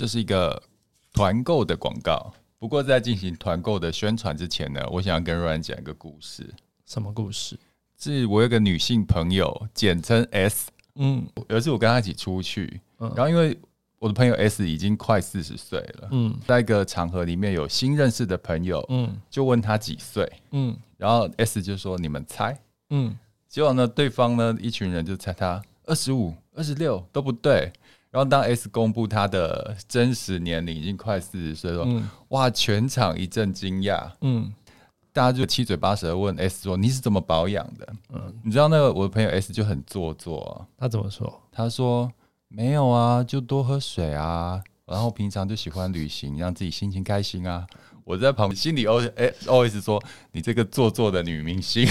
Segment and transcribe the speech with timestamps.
[0.00, 0.62] 这是一个
[1.12, 2.32] 团购的广告。
[2.58, 6.48] 不过在进行团购的宣传之前呢，我想要跟 Ryan 讲一个故事。
[6.86, 7.58] 什么故事？
[7.98, 10.70] 是我有个女性朋友，简称 S。
[10.94, 13.54] 嗯，有一次我跟她一起出去，嗯，然后因为
[13.98, 22.58] 我的朋友 S 已经快四十岁了，嗯，在一个场合里面有新认识的朋友，嗯，就问她几岁，嗯，然后 S 就说：“你们猜。”
[22.88, 23.14] 嗯，
[23.50, 27.70] 结果呢，对方呢，一群人就猜他二十五、二十六都不对。
[28.10, 34.52] 然后当 S 公布他的真实年龄，已经快四十岁了，嗯，哇，全场一阵惊讶，嗯，
[35.12, 41.40] 大家就七嘴八舌的问 S 说：“你是怎么保养的？”嗯，你知道那个我的朋友 S 就很做作啊，他怎么说？
[41.52, 42.10] 他说
[42.48, 47.64] ：“没有啊，就多喝水啊，然后平常就喜欢旅行，让自己心情开心啊。”
[48.04, 51.88] 我在旁边心里 O 哎 always 说：“你这个做作的女明星。”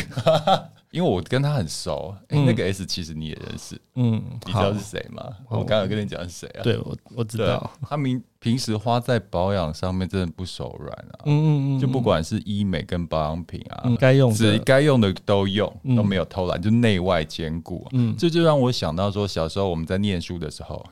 [0.92, 5.24] 因为我跟她很熟，哎、欸，那个 S 其实你也认识，嗯，你知道是谁吗？
[5.48, 6.64] 我刚刚跟你讲是谁啊？
[6.64, 20.84] 对，我我知道，他平平时花在保养上面真的不手软啊，嗯嗯嗯，就不管是医美跟保养品啊，该用的该用的都用，都没有偷懒，就内外兼顾，嗯，这就让我想到说，小时候我们在念书的时候。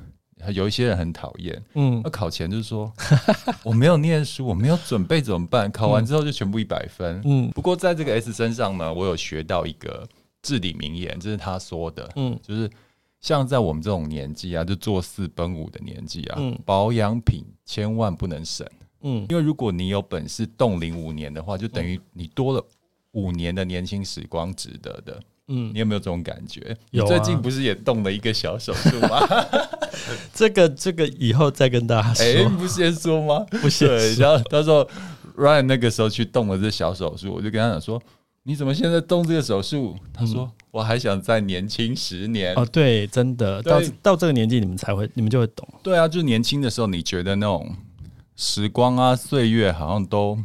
[0.53, 2.91] 有一些人很讨厌，嗯，那考前就是说，
[3.63, 5.69] 我没有念书，我没有准备怎么办？
[5.71, 7.49] 考完之后就全部一百分，嗯。
[7.51, 10.07] 不过在这个 S 身上呢，我有学到一个
[10.41, 12.69] 至理名言，这是他说的，嗯，就是
[13.19, 18.65] 像在我们这种年纪啊，就做四奔五的年纪啊，嗯，保养品千万不能省，
[19.01, 22.63] 嗯，因为如果你有本事冻龄五年的话，就等于你多了
[23.11, 25.19] 五年的年轻时光，值得的。
[25.49, 26.75] 嗯，你有没有这种感觉？
[26.91, 29.25] 有、啊，你最近不是也动了一个小手术吗？
[30.33, 32.25] 这个这个以后再跟大家说。
[32.25, 33.45] 哎、欸，不先说吗？
[33.61, 34.23] 不先说。
[34.23, 34.85] 然后他说
[35.37, 38.01] ，Ryan 那个时候去动了这小手术，我就跟他讲说，
[38.43, 39.95] 你怎么现在动这个手术？
[40.13, 42.53] 他说、嗯，我还想再年轻十年。
[42.55, 45.65] 哦，对，真的，到到这个年纪，你们才会，你们就会懂。
[45.81, 47.73] 对啊，就是年轻的时候，你觉得那种
[48.35, 50.37] 时光啊、岁月好像都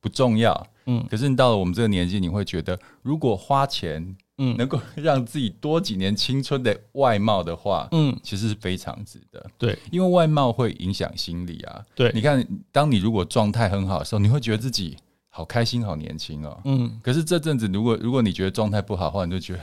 [0.00, 0.66] 不重要。
[0.86, 4.16] 嗯，可是你到了我们这个年纪，你会觉得，如果花钱。
[4.38, 9.44] 嗯，能够让自己多几年青春的外貌的话，嗯，其实是非常值得。
[9.58, 11.82] 对，因为外貌会影响心理啊。
[11.94, 14.96] 对，你看，当你如果状态很好的时候，你会觉得自己
[15.28, 16.60] 好开心、好年轻哦。
[16.64, 19.60] 嗯，可是这阵子，如果如果你觉得状态不好的话，你就觉得，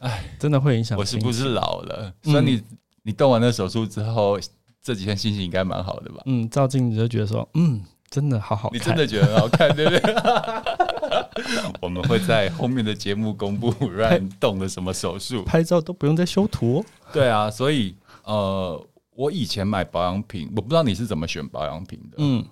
[0.00, 0.96] 哎，真的会影响。
[0.98, 2.12] 我是不是老了？
[2.22, 2.62] 所以你
[3.02, 4.38] 你动完那手术之后，
[4.82, 6.22] 这几天心情应该蛮好的吧？
[6.24, 8.78] 嗯，照镜子就觉得说，嗯，真的好好看。
[8.78, 10.00] 你真的觉得很好看，对不对？
[11.80, 16.84] 我们会在后面的节目公布 Ryan 动了什么手术，拍照都不用再修图哦。
[17.12, 22.16] 对啊，所以呃，我以前买保养品，我不知道你是怎么选保养品的。
[22.18, 22.44] 嗯，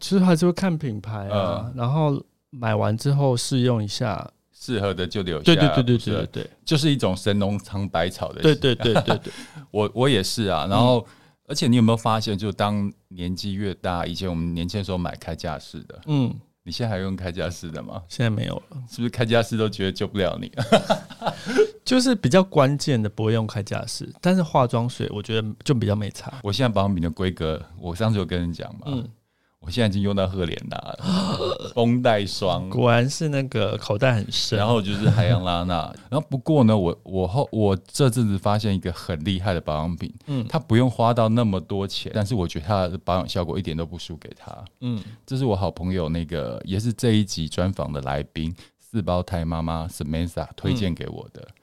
[0.00, 5.44] 其实还是会看品牌啊，然后买完之后试用一下，适合的就留下。
[5.44, 8.40] 对对对对对对对，就是一种神农尝百草的。
[8.42, 9.32] 对对对对对，
[9.70, 10.66] 我我也是啊。
[10.68, 11.06] 然后，
[11.46, 16.34] 而且你有没有发现，就当年纪越大，以前我们年轻的时候买开架式的，嗯。
[16.66, 18.02] 你现在还用开架式的吗？
[18.08, 20.50] 现在没有了，是不是开架式都觉得救不了你？
[21.84, 26.32] 就是比较关键的不会用开架式，但是化妆水我觉得就比较没差。
[26.42, 28.86] 我现在保养品的规格，我上次有跟你讲嘛。
[28.86, 29.06] 嗯
[29.66, 34.58] 我现在已经用到赫莲娜了， 绷带霜，果然是那个口袋很深。
[34.58, 51.40] 然后就是海洋拉娜， 然后不过呢，我我后我这阵子发现一个很厉害的保养品，嗯，它不用花到那么多钱，但是我觉得它的保养效果一点都不输给它，嗯，这是我好朋友那个也是这一集专访的来宾四胞胎妈妈 Samantha 推荐给我的。
[51.40, 51.54] 嗯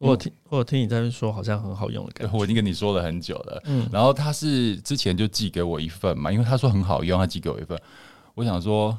[0.00, 2.34] 我有听，我有听你在那说，好像很好用的感觉。
[2.34, 3.62] 我已经跟你说了很久了。
[3.66, 7.78] 嗯，然后他是之前就寄给我一份嘛，因为他说很好用，他寄给我一份。
[8.34, 8.96] 我想说，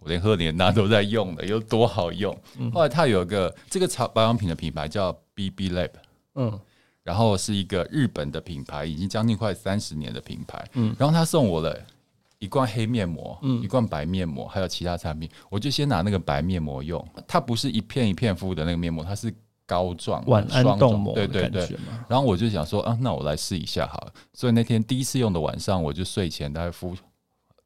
[0.00, 2.32] 我连赫莲娜都在用的，有多好用。
[2.72, 5.90] 后来他有一个这个保保养品的品牌叫 BB Lab，
[6.36, 6.60] 嗯，
[7.02, 10.64] 然后是一个日本的品牌，已经将近快三十年的品牌。
[10.74, 11.76] 嗯，然后他送我了
[12.38, 15.28] 一罐黑面膜，嗯，一罐白面膜，还有其他产品。
[15.50, 19.34] 我就先拿那个白面膜用，它不是一片一片敷的那个面膜，它是。
[19.66, 21.76] 膏状晚安冻膜，对对对。
[22.08, 24.12] 然后我就想说啊，那我来试一下好了。
[24.32, 26.96] 所以那天第一次用的晚上，我就睡前大概敷，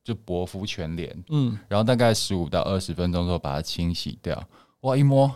[0.03, 4.43] 就薄敷全脸，嗯，然后大概十五到二十分钟之后把它清洗掉。
[4.81, 5.29] 哇，一摸，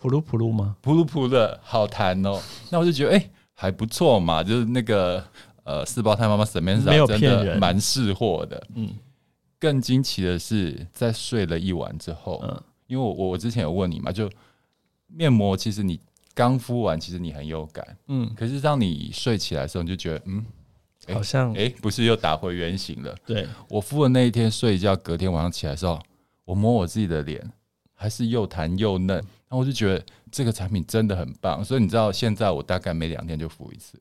[0.00, 0.76] 噗噜噗噜吗？
[0.80, 2.40] 噗噜噗的，好弹哦。
[2.70, 4.44] 那我就觉得哎、欸，还不错嘛。
[4.44, 5.22] 就是那个
[5.64, 8.64] 呃，四胞胎妈妈 Samantha 真的蛮识货的。
[8.76, 8.90] 嗯，
[9.58, 14.30] 更惊奇的是，在睡了一晚之后，嗯，因为我我之前有问你嘛，就。
[15.16, 16.00] 面膜其实你
[16.34, 20.44] 刚敷完，其实你很有感，嗯，可是当你睡起来的时候，你就觉得，嗯，
[21.12, 23.16] 好像，哎，不是又打回原形了？
[23.24, 26.00] 对，我敷的那一天睡一觉，隔天晚上起来的时候，
[26.44, 27.48] 我摸我自己的脸，
[27.94, 33.98] 还是又弹又嫩，然后我就觉得这个产品真的很棒，所以你知道，现在我大概每两天就敷一次。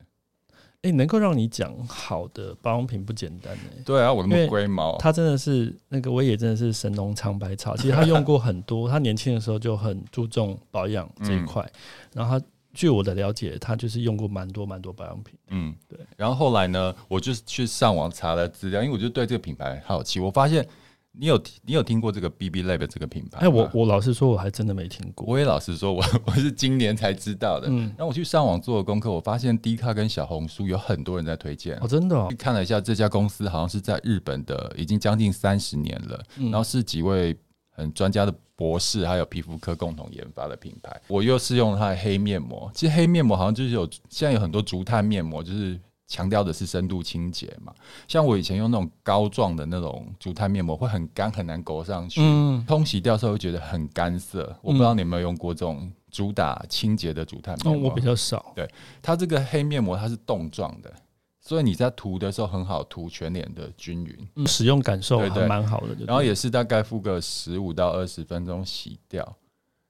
[0.83, 3.63] 哎，能够让你讲好的保养品不简单呢。
[3.85, 7.75] 对啊，我那么龟毛，他真的是那个威也真的是神农尝百草。
[7.75, 11.63] 其实他用过很多， 他年轻的时候就很注重保养这一块。
[11.63, 11.80] 嗯、
[12.15, 15.33] 然后他据我的了解，他就是用过蛮多蛮多保养品。
[15.47, 15.97] 嗯，对。
[16.18, 20.68] 然后后来呢，我就去上网查了资料，因为我就对这个品牌好奇，我发现。
[21.15, 23.42] 你有你有听过这个 BB Lab 这个品牌？
[23.42, 25.25] 哎，我我老实说，我还真的没听过。
[25.27, 27.68] 我也老实说，我 我是今年才知道的。
[27.69, 31.77] 嗯，然后我去上网做的功课，我发现 D 卡跟小红书有很多人在推荐。
[31.81, 32.33] 哦，真的哦。
[32.38, 36.24] 看了一下这家公司，好像是在日本的，已经将近三十年了。
[36.38, 37.38] 嗯，然后是几位
[37.69, 41.00] 很专家的博士，还有皮肤科共同研发的品牌。
[41.07, 45.80] 我又是用它的黑面膜，其实黑面膜好像就是有现在有很多竹炭面膜，就是。
[46.07, 47.73] 强调的是深度清洁嘛，
[48.07, 54.44] 像我以前用那种膏状的那种竹炭面膜，会很干，很难勾上去，嗯、通洗掉之后会觉得很干涩。
[54.44, 57.88] 嗯、我不知道你有没有用过这种主打清洁的竹炭面膜？
[57.88, 58.51] 哦，我比较少。
[58.55, 58.69] 对，
[59.01, 60.94] 它这个黑面膜它是冻状的，
[61.39, 65.95] 所以你在涂的时候很好涂全脸的均匀，嗯，使用感受还蛮好的。
[66.06, 69.35] 然后也是大概敷个十五到二十分钟洗掉，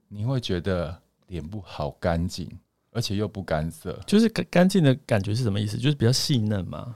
[0.07, 0.95] 你会觉得
[1.27, 2.47] 脸部好干净。
[2.93, 5.77] 而且又不干涩，就是干干净的感觉是什么意思？
[5.77, 6.95] 就是比较细嫩嘛？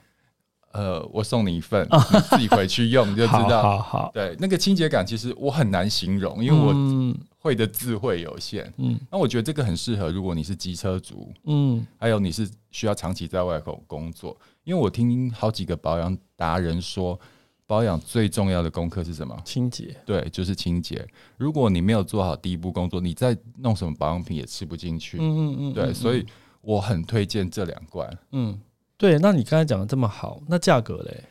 [0.71, 3.61] 呃，我送你一份，你自己回去用就知道。
[3.61, 8.71] 好，好，好，对，那个清洁感其实我很难形容，因为我会的智慧有限。
[8.77, 17.19] 嗯，那我觉得这个很适合，如果你是机车族，嗯，还有你是需要长期在外口工作，因为我听好几个保养达人说。
[17.67, 19.37] 保养最重要的功课是什么？
[19.43, 19.93] 清洁。
[20.05, 21.05] 对，就是清洁。
[21.35, 25.17] 如果你没有做好第一步工作，你再弄什么保养品也吃不进去。
[25.19, 25.73] 嗯嗯嗯。
[25.73, 26.25] 对，所以
[26.61, 28.09] 我很推荐这两罐。
[28.31, 28.57] 嗯，
[28.97, 29.19] 对。
[29.19, 31.23] 那你刚才讲的这么好，那价格嘞？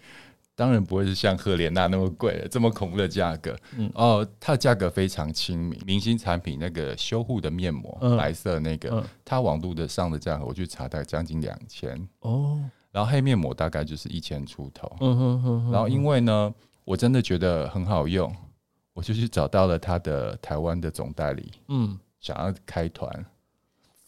[0.54, 3.56] 当然不会是像赫莲娜那么贵了， 这么恐怖的价格。
[3.78, 3.90] 嗯。
[3.94, 5.80] 哦，它的价格非常亲民。
[5.86, 12.06] 明星产品那个修护的面膜，嗯、白色那个，嗯、它网路的上的价格，我去查大概将近两千。
[12.20, 12.62] 哦。
[12.96, 15.70] 然后黑面膜大概就是一千出头，嗯哼哼哼。
[15.70, 18.34] 然后因为呢，我真的觉得很好用，
[18.94, 23.26] 我就去找到了他的台湾的总代理，嗯，想要开团，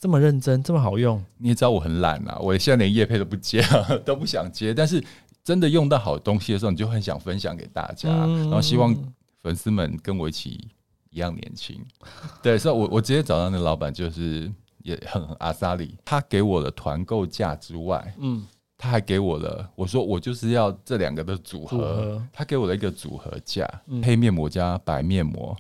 [0.01, 1.23] 这么认真，这么好用。
[1.37, 3.63] 你也知道我很懒啊，我现在连叶配都不接，
[4.07, 4.73] 都不想接。
[4.73, 5.05] 但是
[5.45, 8.97] 真的用到好东西的时候，你就很想分享给大家，然后希望
[9.43, 10.67] 粉丝们跟我一起
[11.11, 11.79] 一样年轻。
[12.43, 18.47] 对，所以我我直接找到那老板，就是也很阿萨里，他给我的团购价之外，嗯。
[18.81, 22.29] 他还给我了，我说我就是要这两个的组合，组合。
[22.33, 25.57] 他给我了一个组合价，嗯、黑面膜加白面膜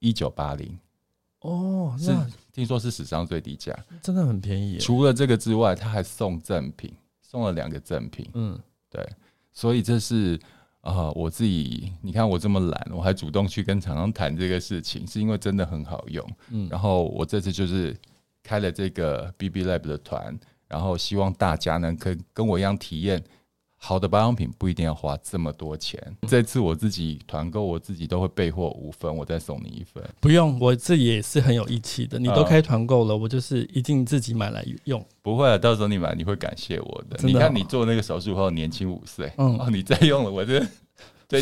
[0.00, 0.78] 一九八零，
[1.40, 2.14] 哦，是
[2.52, 4.76] 听说是史上最低价，真的很便宜。
[4.76, 6.92] 除了这个之外，他还送赠品，
[7.22, 8.60] 送了两个赠品，嗯，
[8.90, 9.02] 对，
[9.50, 10.38] 所以这是
[10.82, 17.96] 啊、呃，我自己你看我这么懒，我还主动去跟厂商谈这个事情，是因为真的很好用，嗯，然后我这次就是
[18.42, 20.38] 开了这个 BB Lab 的团。
[20.68, 23.22] 然后希望大家呢，可以跟我一样体验
[23.76, 26.00] 好的保养品，不一定要花这么多钱。
[26.26, 30.02] 这次我自己团购，我自己都会备货五份，我再送你一份。
[30.20, 32.18] 不用，我自己也是很有义气的。
[32.18, 35.04] 你都开团购了，我就是一定自己买来用。
[35.22, 37.16] 不会啊，到时候你买你会感谢我的。
[37.22, 40.60] 你看你做那个手术后年轻五岁，嗯，你再用了，我这。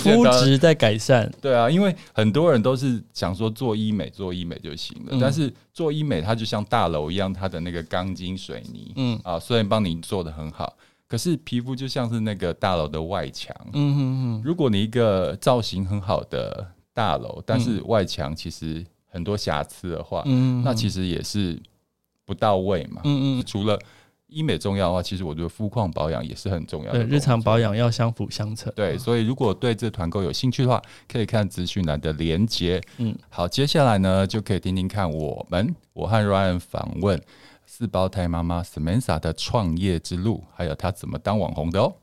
[0.00, 9.20] 肤质在改善，对啊，因为很多人都是想说做医美做医美就行了，嗯、但是做医美它就像大楼一样，它的那个钢筋水泥，嗯。
[9.22, 21.56] 啊，虽然帮你做的很好，可是皮肤就像是那个大楼的外墙，嗯嗯嗯，如果你一个造型很好的大楼，但是外墙其实很多瑕疵的话，嗯，那其实也是
[22.24, 23.78] 不到位嘛，嗯嗯，除了。
[24.28, 27.04] 医美重要的话，其实我觉得肤况保养也是很重要的。
[27.04, 28.72] 对，日常保养要相辅相成。
[28.74, 32.82] 对，所以如果对这团购有兴趣的话，可以看资讯栏的连结。
[32.98, 37.22] 嗯，好，接下来呢，就可以听听看我们我和 Ryan 访问
[37.66, 41.94] 四胞胎妈妈 Samantha 的创业之路，还有她怎么当网红的哦。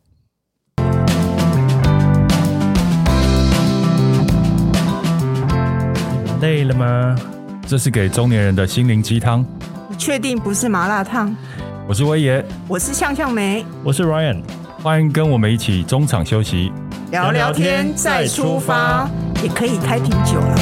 [6.40, 7.18] 累了吗？
[7.68, 9.46] 这是给中年人的心灵鸡汤。
[9.90, 11.36] 你确定不是麻辣烫？
[11.86, 14.42] 我是威爷，我是向向梅，我是 Ryan，
[14.82, 16.72] 欢迎跟我们一起中场休息，
[17.12, 19.10] 聊聊天再出发，
[19.44, 20.56] 也可以开瓶酒了。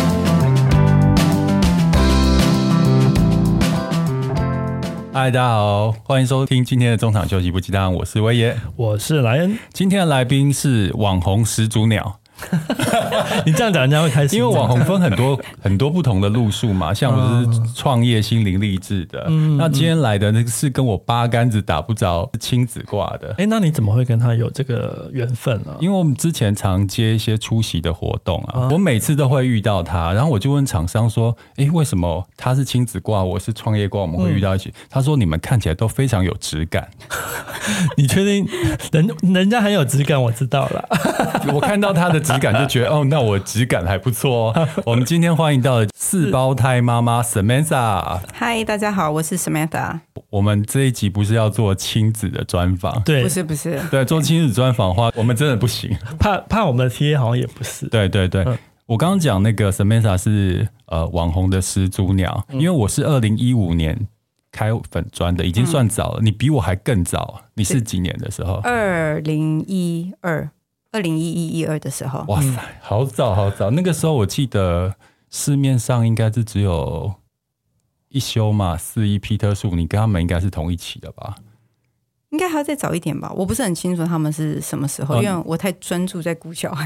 [5.13, 12.20] 嗨，大家好，欢迎收听今天的中场休息不鸡汤，我是威爷，我是莱恩，今天的来宾是网红始祖鸟。
[13.45, 23.29] 你这样讲人家会开心，因为网红分很多 很多不同的路数嘛，像我是创业心灵励志的，嗯、那今天来的那个是跟我八竿子打不着亲子挂的。
[23.31, 25.77] 哎、欸，那你怎么会跟他有这个缘分呢、啊？
[25.79, 36.89] 因为我们之前常接一些出席的活动啊，我每次都会遇到他，然后我就问厂商说：“哎、欸，为什么他是亲子挂，我是创业挂，我们会遇到一起？”嗯、他说：“你们看起来都非常有质感。
[37.98, 38.48] ”你确定
[38.91, 40.21] 人人家很有质感？
[40.21, 40.89] 我知道了，
[41.53, 44.67] 我看到它的质感就觉得哦，那我质感还不错哦。
[44.86, 48.19] 我们今天欢迎到了四胞胎妈妈 Samantha。
[48.33, 50.00] 嗨，大家好，我是 Samantha。
[50.29, 57.88] 我们这一集不是要做亲子的专访，对，不是不是，对，做亲子专访的话，我们真的不行，怕怕我们的 TA 好像也不是。
[57.88, 64.07] 对对对，嗯、我刚刚讲那个 Samantha 是呃网红的始祖鸟，因为我是二零一五年。
[64.53, 67.41] 开粉砖的已经算早了，嗯、你比我还更早。
[67.53, 68.55] 你是几年的时候？
[68.55, 70.50] 二零一二，
[70.91, 72.24] 二零一一一二的时候。
[72.27, 72.50] 哇塞，
[72.81, 73.69] 好早好早！
[73.71, 74.95] 那个时候我记得
[75.29, 77.13] 市面上应该是只有
[78.10, 81.36] 一休嘛，四一 Peter 树，你跟他们应该是同一期的吧？
[82.29, 83.29] 应该还要再早一点吧？
[83.36, 86.86] 我不是很清楚他们是什么时候，嗯、因为我太专注在顾小孩。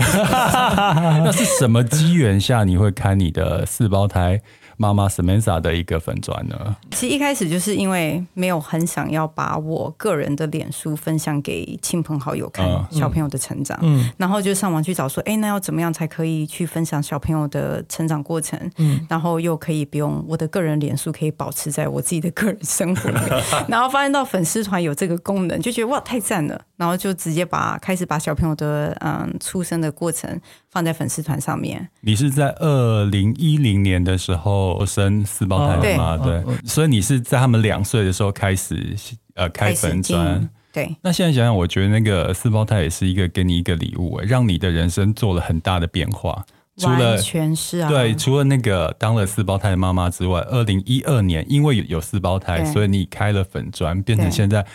[1.23, 4.41] 那是什么机缘下你会看你的四胞胎？
[4.77, 6.75] 妈妈 Samantha 的一个粉砖呢？
[6.91, 18.59] 其实一开始就是因为没有很想要把我个人的脸书分享给亲朋好友看小朋友的成长，嗯，然后就上网去找说，哎，那要怎么样才可以去分享小朋友的成长过程？
[18.77, 23.19] 嗯，然后又可以不用我的个人脸书可以保持在我自己的个人生活里，
[23.69, 30.39] 然后发现到粉丝团有这个功能，就觉得哇太赞了，然后就直接把开始把小朋友的嗯出生的过程
[30.69, 31.87] 放在粉丝团上面。
[32.01, 34.64] 你是在二零一零年的时候。
[34.73, 38.95] 我生四胞胎的嘛，对，所以你是在他们两岁的时候开始
[39.35, 40.95] 呃开粉砖，对。
[41.01, 46.43] 那现在想想，我觉得那个四胞胎也是一个给你一个礼物，让你的人生做了很大的变化。
[46.77, 54.65] 除了全是啊，对，除了那个当了四胞胎的妈妈之外，二零一二年因为有四胞胎，所以你开了粉砖，变成现在。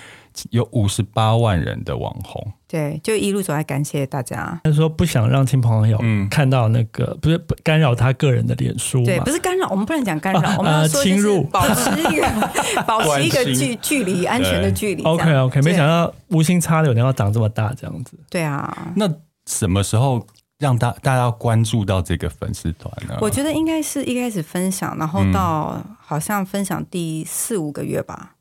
[0.50, 4.60] 有五十八万人的网红，对，就一路走来，感谢大家。
[4.64, 5.98] 他说不想让亲朋好友
[6.30, 12.28] 看到那个，嗯、不是干扰他个人的脸书，对，不是干扰，我们不能讲干扰，啊、我们要说侵入，保持一个
[12.86, 15.02] 保持一个距距离，安全的距离。
[15.02, 18.18] OK OK，没想到无心插柳，然后长这么大这样子。
[18.30, 19.08] 对啊，那
[19.46, 20.24] 什么时候
[20.58, 23.18] 让大大家关注到这个粉丝团呢？
[23.20, 28.36] 我觉得应该是一开始分享，然后到好像分享第四五个月吧。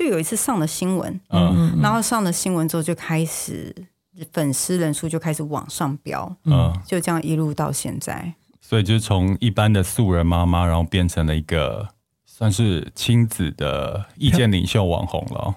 [0.00, 3.70] 就有一次上了新闻，嗯，然后上了新闻之后就开始
[4.32, 8.32] 粉丝人数就开始往上飙，嗯，就这样一路到现在。
[8.62, 11.86] 所以就是从一般的素人妈妈，然后变成了一个
[12.24, 15.54] 算是亲子的意见领袖网红了。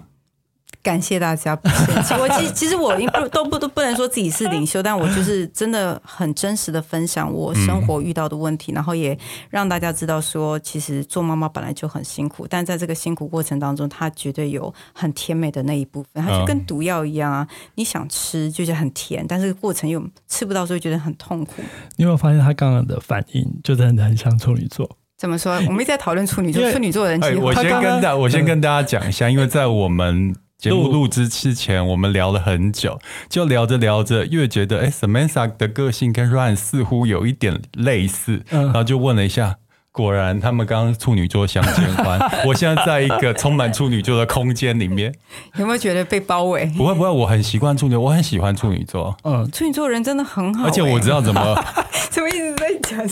[0.83, 2.13] 感谢大家不嫌弃。
[2.15, 9.17] 我 其其实我不都不都不能说自己是领袖，但我就是真的很真实的分享我生活遇到的问题，嗯、然后也
[9.49, 16.21] 让大家知道说，其实做妈妈本来就很辛苦，但在这个辛苦过程当中，她绝对有很甜美的那一部分。
[16.21, 21.61] 它就跟毒药一样啊，你想吃就是很甜，但是过程又吃不到，所以觉得很痛苦。
[21.95, 24.89] 你有没有发现他刚刚的反应就真的很像处女座？
[25.17, 25.53] 怎么说？
[25.67, 27.23] 我们一直在讨论处女座，处女座的人。
[27.23, 30.35] 哎，我先跟大我先跟大家讲一下，因为在我们。
[30.63, 39.57] 节目录制之前，我们聊了很久，就聊着聊着，越觉得哎，Samantha 的个性跟 Ryan 似乎有一点类似，嗯、然后就问了一下，
[39.91, 42.17] 果然他们刚刚处女座相见欢。
[42.47, 45.13] 我现在在一个充满处女座的空间里面，
[45.59, 46.65] 有没有觉得被包围？
[46.77, 49.13] 不会不会，我很习惯处女，我很喜欢处女座。
[49.25, 51.61] 嗯，处女座人真的很好，而且我知道怎么，
[52.09, 53.05] 怎么一直在讲？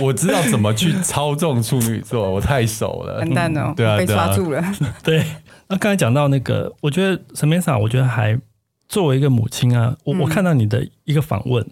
[0.00, 3.18] 我知道怎么去操纵处女座，我太熟了。
[3.18, 4.60] 完蛋了，嗯、对啊，被抓住了。
[5.04, 5.24] 对。
[5.70, 8.38] 那刚才讲到那个，我觉得 Samantha，我觉得还
[8.88, 11.64] 作为一个母亲啊，我我看到你的一个访问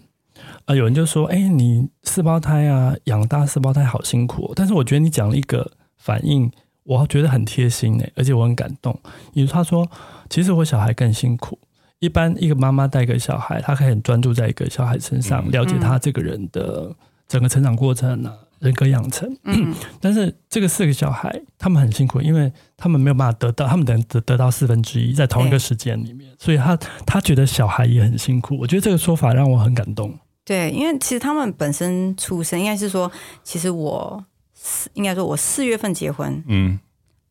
[0.63, 4.53] 啊，有人就说，哎，你四胞胎啊，养大四胞胎好辛苦哦。
[4.55, 6.49] 但是我觉得你讲了一个反应，
[6.83, 8.97] 我觉得很贴心诶，而且我很感动。
[9.33, 9.85] 因为他说，
[10.29, 11.59] 其实我小孩更辛苦。
[11.99, 16.95] 一般一个妈妈带个小孩，她可以很专注在一个小孩身上，了解他这个人的
[17.27, 18.33] 整个成长过程啊。
[18.59, 26.75] 人格养成，嗯，但是这个四个小孩，他们很辛苦，因为他们没有办法得到，他们等得得到四分之一，在同一个时间里面，所以他
[27.05, 28.57] 他觉得小孩也很辛苦。
[28.59, 30.17] 我觉得这个说法让我很感动。
[30.43, 33.11] 对，因为其实他们本身出生应该是说，
[33.43, 34.23] 其实我
[34.53, 36.79] 四应该说我四月份结婚，嗯，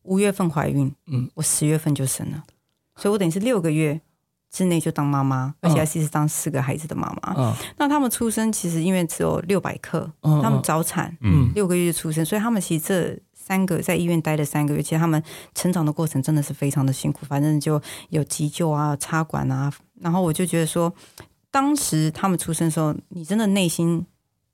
[0.03, 2.43] 五月份怀孕，嗯，我十月份就生了，
[2.95, 4.01] 所以我等于是六个月。
[4.51, 7.33] 之内就当妈妈，而且还是当四个孩子的妈妈。
[7.37, 15.21] 嗯、那他们出生其实因为只有六百克，嗯、他们早产，嗯、六个月就出生，所以他们其实这三个在医院待了三个月，其实他们
[15.53, 17.25] 成长的过程真的是非常的辛苦。
[17.27, 17.79] 反正就
[18.09, 20.91] 有急救啊、插管啊，然后我就觉得说，
[21.51, 24.03] 当时他们出生的时候，你真的内心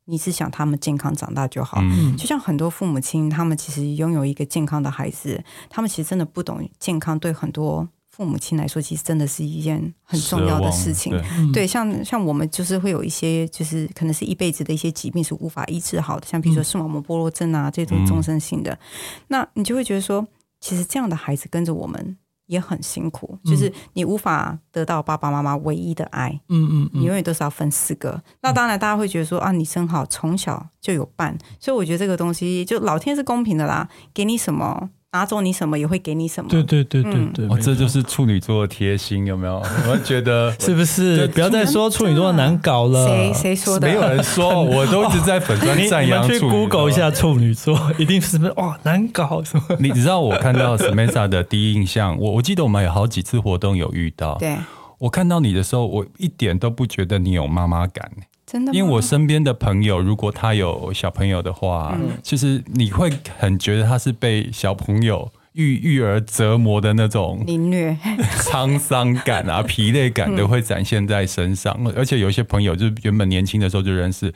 [0.05, 1.77] 你是想他们健康长大就好。
[1.81, 7.87] 嗯，就像很多父母亲，他们其实拥有一个健康的孩子，他们其实真的不懂健康对很多。
[8.15, 11.12] 父母亲来说，其实真的是一件很重要的事情。
[11.12, 18.79] 对，对，像像我们就是会有一些，就是可能是一辈子的一些疾病是无法医治好的，像比如说视网膜剥落症啊这种终身性的，嗯、
[19.27, 20.25] 那你就会觉得说，
[20.62, 26.39] 其实这样的孩子跟着我们也很辛苦，嗯、就是你无法得到爸爸妈妈唯一的爱。
[26.48, 28.12] 嗯嗯，你永远都是要分四个。
[28.12, 34.89] 嗯、那当然，大家会觉得说啊，你真好从小就有伴，所以我觉得这个东西就老天是公平的啦，给你什么。
[35.15, 39.63] 拿走你什么也会给你什么，对对对对对，哦，这就是处女座的贴心，有没有？
[39.89, 41.25] 我觉得是不是？
[41.29, 43.88] 不要再说处女座难搞了，谁谁说的？
[43.88, 46.27] 没有人说， 我都一直在粉专赞扬。
[46.27, 49.63] 去 Google 一下处女座，一定是不是哇难搞什么？
[49.79, 54.57] 你知道我看到 Samantha 的第一印象，我我记得我们有好几次活动有遇到，对，
[54.98, 58.12] 我看到你的时候，我一点都不觉得你有妈妈感。
[58.45, 67.97] 真的，因为我身边的朋友，如果他有小朋友的话，嗯、其实你会很觉得他是被小朋友育育儿折磨的那种凌虐、
[68.39, 71.75] 沧桑感啊、 疲累感都会展现在身上。
[71.79, 74.31] 嗯、而且有一些朋友，就是原本年轻的时候就认识，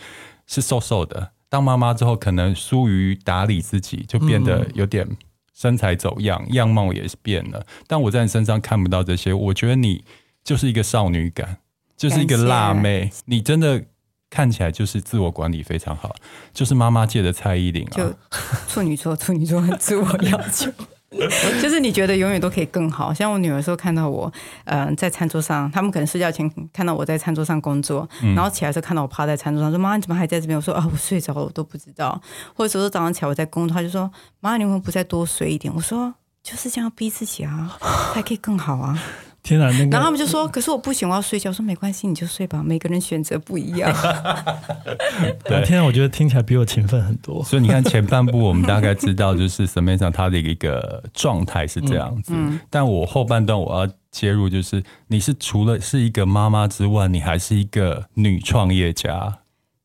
[0.47, 5.07] 是瘦瘦的，当妈妈之后，可能疏于打理自己，就变得有点
[5.53, 7.63] 身材走样，样貌也是变了。
[7.85, 10.03] 但我在你身上看不到这些，我觉得你
[10.43, 11.57] 就是一个少女感，
[11.95, 13.83] 就是一个辣妹，你真的。
[14.29, 16.13] 看起来就是自我管理非常好，
[16.53, 17.95] 就是妈妈界的蔡依林啊。
[17.95, 18.13] 就
[18.67, 20.71] 处女座， 处女座很自我要求，
[21.59, 23.11] 就是你觉得永远都可以更好。
[23.11, 24.31] 像我女儿说看到我，
[24.65, 30.55] 嗯、呃，在餐桌上，他们可能睡觉前看到我在餐桌上工作，嗯、然后起来时候看到我趴在餐桌上，说妈，你怎么还在这边？
[30.55, 32.21] 我说啊，我睡着了，我都不知道。
[32.53, 35.73] 或者说早上起来我在工作，他就说妈，你为什么不再多睡一点？
[35.73, 37.75] 我说就是这样逼自己啊，
[38.13, 39.01] 还可以更好啊。
[39.49, 42.61] 天哪，那个、然后他们就说：“可是我不行，我要睡觉。”我说：“没关系，你就睡吧。
[42.63, 43.91] 每个人选择不一样。
[45.43, 47.43] ”对，天哪，我觉得听起来比我勤奋很多。
[47.43, 52.31] 所以你看前半部，我们大概知道就是 Samantha 她的一个状态是这样子。
[52.35, 59.39] 嗯嗯、但我后半段我要切入，就是你是除了是一个妈妈之外，你还是一个女创业家。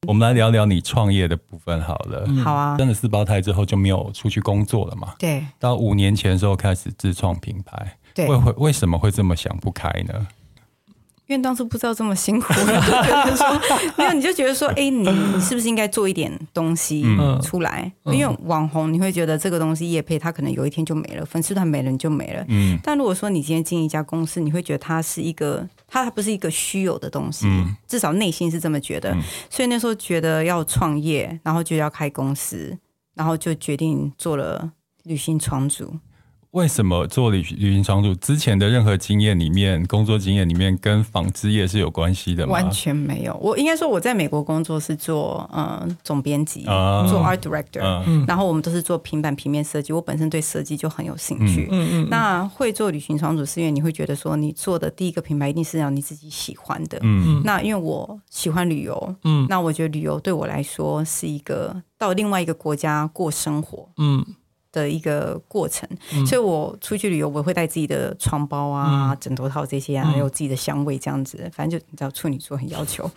[0.06, 2.28] 我们来聊聊你创业的部分好了。
[2.44, 2.76] 好啊。
[2.76, 5.14] 生了四胞胎之后就没有出去工作了嘛？
[5.18, 5.42] 对。
[5.58, 7.96] 到五年前的时候开始自创品牌。
[8.14, 10.26] 对，为会为什么会这么想不开呢？
[11.26, 13.60] 因为当初不知道这么辛苦， 就觉得说
[13.96, 17.02] 没有，你就觉得说，哎，你你是不是应该做一点东西
[17.42, 17.90] 出来？
[18.04, 22.44] 嗯、因为网红，你会觉得这个东西业配，它可能有一天就没了，粉丝团没了你就没了。
[22.48, 22.78] 嗯。
[22.82, 29.14] 但如果说你今天进一家公司，你会觉得它是一个，它不是一个虚有的东西，嗯、至少内心是这么觉得。
[29.14, 32.76] 嗯、所以那时候觉得要创业，然后就要开公司，
[33.14, 34.72] 然后就决定做了
[35.04, 35.98] 旅行闯主。
[36.54, 42.52] 为什么做旅旅行商主之前的任何经验里面，工作经验里面跟纺织业是有关系的吗？
[42.52, 43.36] 完全没有。
[43.42, 49.92] 我应该说我在美国工作是做嗯总编辑，嗯、做 art director，嗯、然后我们都是做平板平面设计。
[49.92, 51.68] 我本身对设计就很有兴趣。
[51.72, 52.08] 嗯嗯。
[52.08, 56.98] 那会做旅行商主是因为你会觉得说你做的第一个品牌一定是让你自己喜欢的。
[57.02, 57.42] 嗯。
[57.44, 64.24] 那因为我喜欢旅游，嗯，那我觉得旅游对我来说是一个到另外一个国家过生活，嗯。
[64.74, 71.48] 的一个过程，嗯、所以我出去旅游，我会带自己的床包啊、嗯、枕头套这些啊，还有自己的香味这样子。
[71.54, 73.08] 反正就你知道，处女座很要求。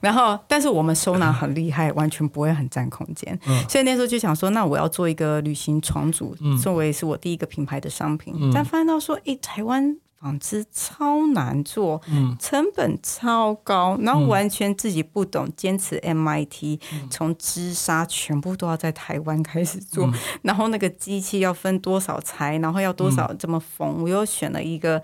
[0.00, 3.38] 然后，但是我们收纳很厉害，完全不会很占空间。
[3.46, 8.34] 嗯、所以那时候就想说，那我要做一个旅行床主，嗯、作为是我第一个品牌的商品。
[8.40, 9.96] 嗯、但发现到说，哎，台湾。
[10.24, 12.00] 纺织超难做，
[12.40, 20.10] 成本超高，然后完全自己不懂，坚持 MIT，从织纱全部都要在台湾开始做，
[20.40, 25.02] 然后那个机器要分多少裁，然后要多少这么缝，我又选了一个。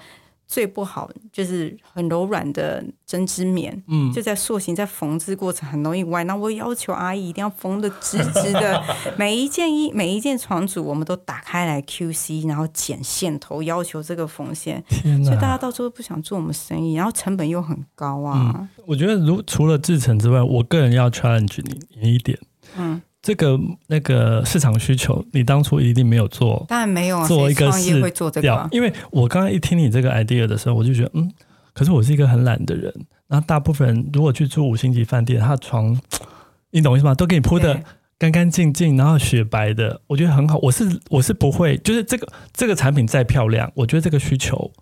[0.50, 6.24] 最不好就是很柔软的针织棉，嗯，就在塑形、在缝制过程很容易歪。
[6.24, 8.82] 那我要求阿姨一定要缝的直直的，
[9.16, 14.82] 每一件衣、每一件床组，我们都打开来 QC，然后剪线头，要求这个缝线。
[14.88, 15.24] 天哪！
[15.24, 18.52] 所以大家到时候不想做我们生意，然后成本又很高啊。
[18.58, 21.62] 嗯，我觉得如除了制成之外，我个人要 challenge
[22.00, 22.36] 你一点，
[22.76, 23.00] 嗯。
[23.22, 27.28] 这个那个市场需求，你当初一定没有做，当然没有啊。
[27.28, 31.30] 做一个创业会做这个，因为我刚刚一听你这个 idea 的时候，我就觉得，嗯，
[31.74, 32.92] 可是我是一个很懒的人。
[33.28, 36.00] 然后大部分人如果去住五星级饭店，他的床，
[36.70, 37.14] 你懂我意思吗？
[37.14, 37.80] 都给你铺的
[38.18, 40.58] 干干净净，然后雪白的，我觉得很好。
[40.62, 44.72] 我是我是不会，就是这个这个产品再漂亮，我觉得这个需求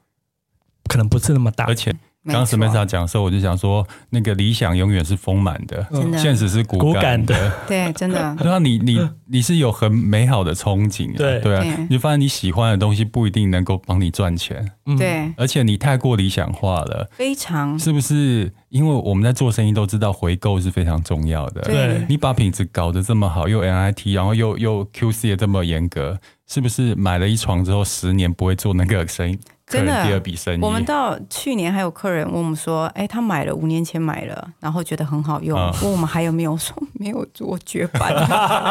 [0.85, 1.94] 可能不是那么大，而且。
[2.33, 7.53] 刚 Samantha 讲的时候，我就想说，那个理想永远是丰满的，真的，现实是骨感的。
[7.67, 8.37] 对，真的。
[8.41, 11.41] 对啊，你你你是有很美好的憧憬，对。
[11.41, 18.53] 对啊，你就发现你喜欢的东西不一定能够帮你赚钱，对，而且你太过理想化了，非常，是不是？
[18.69, 29.38] 因为我们在做生意都知道回购是非常重要的，对，你把品质搞得这么好，又 NIT，然后又又 QC 也这么严格，是不是买了一床之后十年不会做那个生意？
[29.69, 30.61] 真的，第二笔生意。
[30.63, 36.57] 我们到去年还有客人问我们说：“哎，他买了五年前买了，然后觉得很好用，问我们还有没有？
[36.57, 38.13] 说没有，做绝版。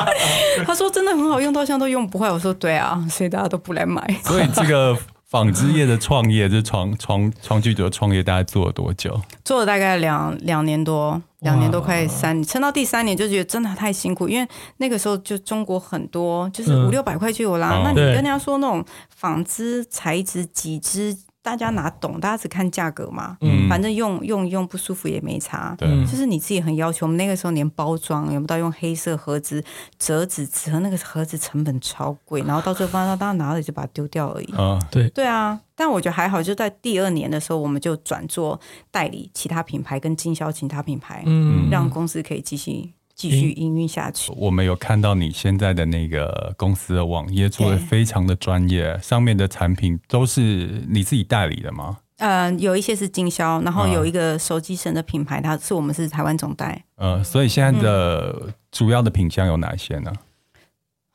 [0.65, 2.29] 他说真的很好用，到现在都用不坏。
[2.29, 4.05] 我说对啊，所以大家都不来买。
[4.25, 4.97] 所以这个
[5.29, 9.21] 纺织业的创业，这创 创创具的创业，大概做了多久？
[9.43, 11.21] 做了大概两两年多。
[11.41, 17.73] 两年多快三年，撑到第三年就觉得真的太辛苦，因为那个时候就中国很多就是五六百块就有啦。
[17.75, 18.83] 嗯、那你跟人家说那种
[19.15, 21.15] 纺织材质几支？
[21.47, 22.19] 大家哪懂？
[22.19, 23.37] 大家只看价格嘛。
[23.39, 25.73] 嗯，反正用用用不舒服也没差。
[25.77, 27.05] 对，就是你自己很要求。
[27.05, 29.63] 我们那个时候连包装有没有到用黑色盒子
[29.97, 34.53] 折纸折那个盒子成本超贵，然后到最后发现大家拿了就把它丢掉而已。
[34.57, 35.57] 啊，对对啊。
[35.73, 38.59] 但我觉得还好，就在第二年的时候，我们就转做
[38.91, 42.91] 代理其他品牌跟经销其他品牌，嗯，让公司可以继续。
[43.17, 44.31] 继续营运下去。
[44.37, 51.97] 我们有看到你现在的那个公司的网页做的非常的专业，上面的产品都是你自己代理的吗？
[52.19, 56.83] 呃，有一些是经销，然后有一个手机神的品牌，它是我们是台湾总代。
[56.95, 60.11] 呃，所以现在的主要的品项有哪些呢？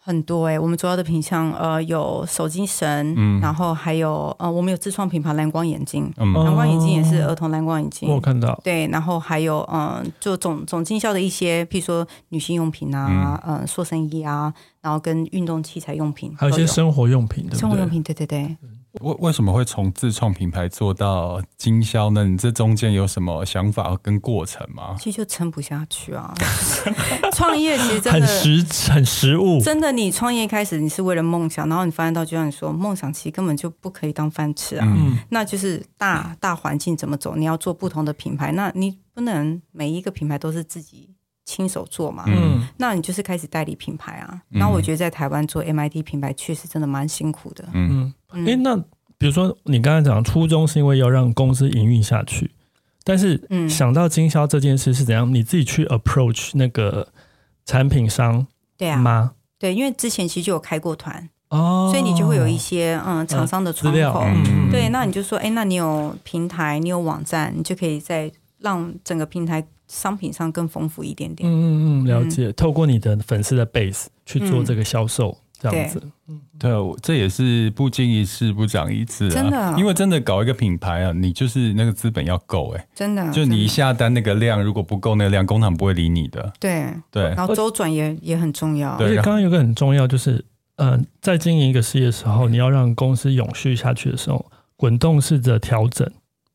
[0.04, 18.56] 很多哎、欸，我们主要的品项呃有手机绳，嗯，然后还有呃我们有自创品牌蓝光眼镜，嗯，蓝光眼镜也是儿童蓝光眼镜，我看到，对，然后还有嗯、呃，就总总经销的一些，譬如说女性用品啊，嗯，呃、塑身衣啊，然后跟运动器材用品，还有一些生活用品，生活用品，对对对。
[19.00, 22.24] 为为什么会从自创品牌做到经销呢？
[22.24, 24.94] 你这中间有什么想法跟过程吗？
[24.98, 26.34] 其实就撑不下去啊！
[27.32, 29.60] 创业其实真的很实很实务。
[29.60, 34.86] 真的，你创业一开始你是为了梦想，然后你发现到就像你说，梦想其实根本就不可以当饭吃啊。
[34.86, 41.08] 嗯、那就是大大环境怎么走，你要做不同的品牌，那你不能每一个品牌都是自己
[41.46, 42.24] 亲手做嘛。
[42.26, 44.42] 嗯，那你就是开始代理品牌啊。
[44.50, 47.66] 那、嗯、我觉得在台湾做 MIT 品牌确实真的蛮辛苦的。
[47.72, 48.12] 嗯。
[48.34, 48.76] 哎、欸，那
[49.18, 52.50] 比如说你刚才讲初衷是因为要让公司营运下去，
[53.04, 55.32] 但是想到经销这件事是怎样？
[55.32, 57.08] 你自己去 approach 那个
[57.64, 59.32] 产品商，对啊吗？
[59.58, 71.48] 对，因为之前其实就有开过团哦，所以你就会有一些嗯厂商的窗口，嗯、对，那你就说，哎、欸，那你有平台，你有网站，你就可以在让整个平台商品上更丰富一点点。
[71.48, 72.48] 嗯嗯嗯，了解。
[72.48, 75.38] 嗯、透过你的粉丝的 base 去做这个销售。
[75.62, 76.02] 嗯这样子，
[76.58, 79.30] 对，对，这也是不经一事不长一智啊。
[79.30, 86.52] 真的，因为真的搞一个品牌啊，你就是那个资本要够哎，真的，就你一下单那个量，如果不够那个量，工厂不会理你的。
[86.58, 88.90] 对对，然后周转也也很重要。
[88.98, 90.44] 而且刚刚有个很重要，就是
[90.76, 94.44] 嗯、呃，在经营一个事业的时候，你要让公司永续下去的时候，
[94.76, 96.10] 滚动式的调整，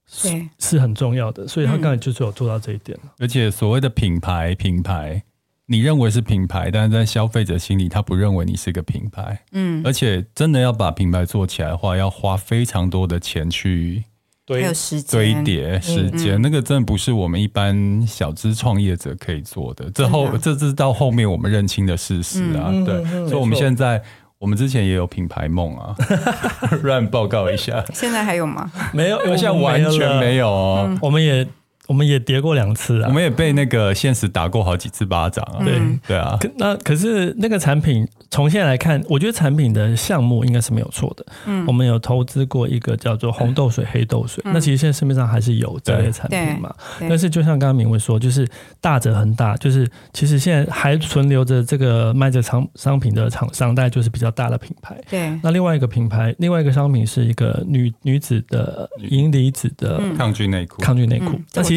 [0.06, 1.48] 是，是很重要的。
[1.48, 2.98] 所以他刚才就是有做到这一点。
[3.20, 5.24] 而且所谓的品牌，品牌。
[5.69, 9.38] 你认为是品牌，但是在消费者心里，他不认为你是个品牌。
[9.51, 14.06] 嗯，而且真的要把品牌做起来的话，要花非常多的钱去
[14.45, 19.91] 堆还有时间堆叠时间，嗯嗯、那个真的不是我们一般小资创业者可以做的。
[19.91, 22.69] 这后，的这是到后面我们认清的事实啊。
[22.71, 24.01] 嗯、对，嗯、所以我们现在，
[24.39, 25.93] 我们之前也有品牌梦啊，
[26.82, 27.84] 乱报告一下。
[27.93, 28.71] 现在还有吗？
[28.93, 30.86] 没有，现在完全没有哦。
[30.88, 31.45] 嗯、我们也。
[31.88, 35.63] 我们也跌过两次啊，我们也被那个现实打过好几次巴掌啊。
[35.63, 35.78] 对。
[36.06, 41.26] 对啊，可那可是那个产品从现在来看，我觉得产品的项目应该是没有错的。
[41.45, 46.73] 嗯，我们有投资过一个叫做红豆水、黑豆水，那其实现在市面上还是有这类产品嘛。
[47.00, 48.47] 但是就像刚刚明文说，就是
[48.82, 54.97] 大者恒大，就是其实现在还存留着这个卖着商商品的厂商，大概就是比较大的品牌。
[55.10, 61.77] 对，那另外一个品牌，另外一个商品是一个女女子的银离子的抗菌内裤，抗菌内裤，那其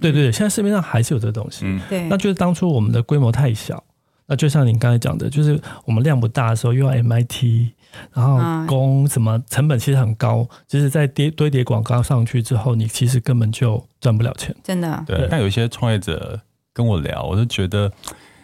[0.00, 1.60] 对对对，现在市面上还是有这东西。
[1.64, 2.08] 嗯，对。
[2.08, 3.82] 那就是当初我们的规模太小，
[4.26, 7.70] 那就像您刚才讲的，就是我们量不大的时候，又要 MIT，
[8.12, 14.54] 然后供什么成本其实很高，就是在叠堆叠广告上去之后，你其实根本就赚不了钱。
[14.62, 15.04] 真的。
[15.06, 15.28] 对。
[15.30, 16.40] 但有一些创业者
[16.72, 17.92] 跟我聊，我就觉得，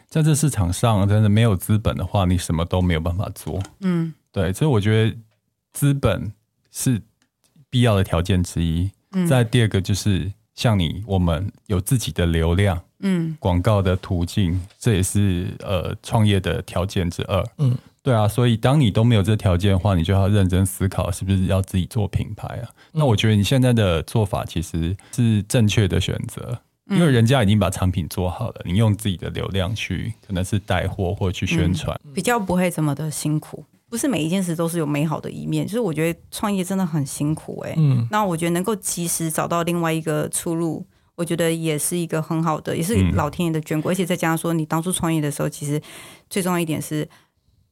[0.09, 3.59] 在这市场上真的没有资本的话，你什么都没有办法做。
[3.81, 4.53] 嗯，对。
[4.53, 5.17] 所以我觉得
[5.73, 6.33] 资本
[6.71, 7.01] 是
[7.71, 8.91] 必要的条件之一。
[9.13, 9.27] 嗯。
[9.27, 10.33] 再第二个就是。
[10.61, 22.69] 像你，我们有自己的流量，嗯，广告的途径，这也是呃创业的条件之二，嗯，对啊，所以当你都没有这条件的话，你就要认真思考是不是要自己做品牌啊？
[22.93, 33.65] 嗯、那我觉得你现在的做法其实是正确的选择，因为人家已经把产品做好了，你用自己的流量去可能是带货或者去宣传，嗯，比较不会这么的辛苦。
[33.91, 37.75] 不是每一件事都是有美好的一面，就是我觉得创业真的很辛苦哎、欸。
[37.77, 43.89] 嗯，那我觉得能够及时找到另外一个出路，我觉得也是一个很好的，也是老天爷的眷顾。
[43.89, 45.83] 嗯、而且再加上说，你当初创业的时候，其实
[46.31, 47.09] 最重要一点是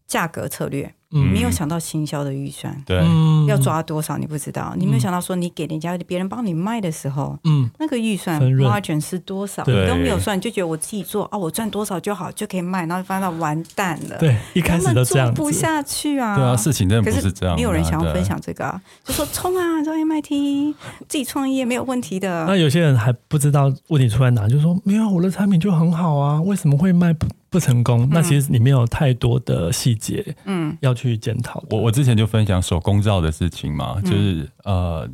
[0.09, 0.93] 价格策略。
[1.11, 3.03] 嗯，没有想到行销的预算，对，
[3.47, 20.75] 要抓多少你不知道，你没有想到说你给人家别人帮你卖的时候，嗯，那个预算 margin 是多少，你都没有算，你就觉得我自己做啊，我赚多少就好，就可以卖，然后发现到完蛋了，对，一开始都这样，做不下去啊，对啊，事情真的不是这样，没有人想要分享这个啊，就说冲啊，做 MIT，
[21.09, 22.45] 自己创业没有问题的。
[22.47, 27.27] 那有些人还不知道问题出在哪，就说没有我的产品就很好啊，为什么会卖不？
[27.51, 31.63] 不成功，那其实里面有太多的细节，嗯，要去检讨。
[31.71, 35.09] 我我之前就分享手工皂的事情嘛，就是呃，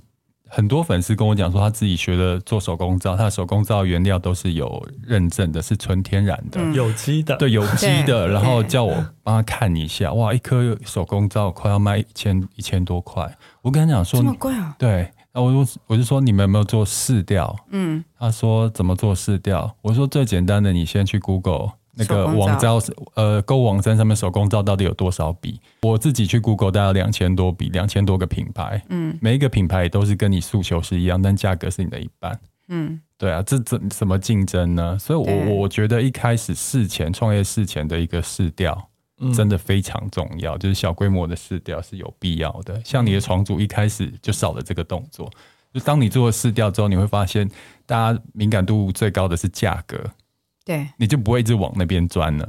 [0.48, 8.26] 很多粉丝跟我讲说，他自己学的做手工皂，他的手工皂原料都是有认证的，是纯天然的，有机的，对，有机的。
[8.28, 13.36] 然后叫我帮他看一下，哇，一颗手工皂快要卖一千一千多块。
[13.62, 14.74] 我跟他讲说，这么贵啊？
[14.78, 17.54] 对，那我我就说你们有没有做试调？
[17.70, 19.76] 嗯，他说怎么做试调？
[19.82, 21.72] 我说最简单的，你先去 Google。
[21.96, 25.60] 那个网招是呃，购物网站上面手工皂到底有多少笔？
[25.82, 34.98] 我自己去 Google，大概两千多笔，两千多个品牌，嗯，每一个品牌都是跟你诉求是一样，但价格是你的一半，嗯，对啊，这怎怎么竞争呢？
[34.98, 38.88] 所以我，我我觉得一开始事前创业事前的一个试调，
[39.32, 42.80] 真的非常重要，就是小规模的试调是有必要的。
[42.84, 45.30] 像你的床主一开始就少了这个动作，
[45.72, 47.48] 就当你做了试调之后，你会发现
[47.86, 49.98] 大家敏感度最高的是价格。
[50.64, 52.48] 对，你就不会一直往那边钻了，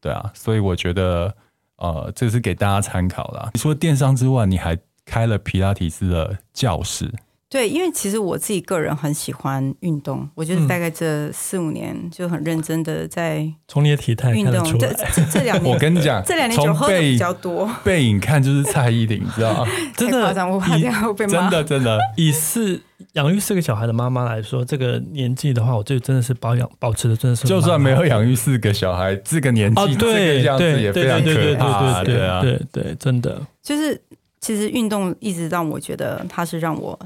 [0.00, 1.34] 对啊，所以我觉得，
[1.76, 3.50] 呃，这是给大家参考啦。
[3.54, 7.12] 除了电商之外，你还开了皮拉提斯的教室。
[7.48, 14.78] 对，因为其实我自己个人很喜欢运动，我觉得大概这四五年就很认真的在从你的体态运动。
[14.78, 14.92] 这
[15.30, 19.70] 这两 年，我跟你讲，这两年酒喝的比较多， 背影看就是蔡依林，你知道吗？
[19.96, 21.32] 真的，我怕这样会被骂。
[21.48, 22.80] 真的真的，以是
[23.12, 27.46] 养育四个小孩的妈妈来说，这个年纪的话，我觉得真的是保养保持的真的是。
[27.46, 33.98] 就算没有养育四个小孩，这个年纪这个样子也非常可怕，对啊，对对，真的就是
[34.40, 36.98] 其实运动一直让我觉得它是让我。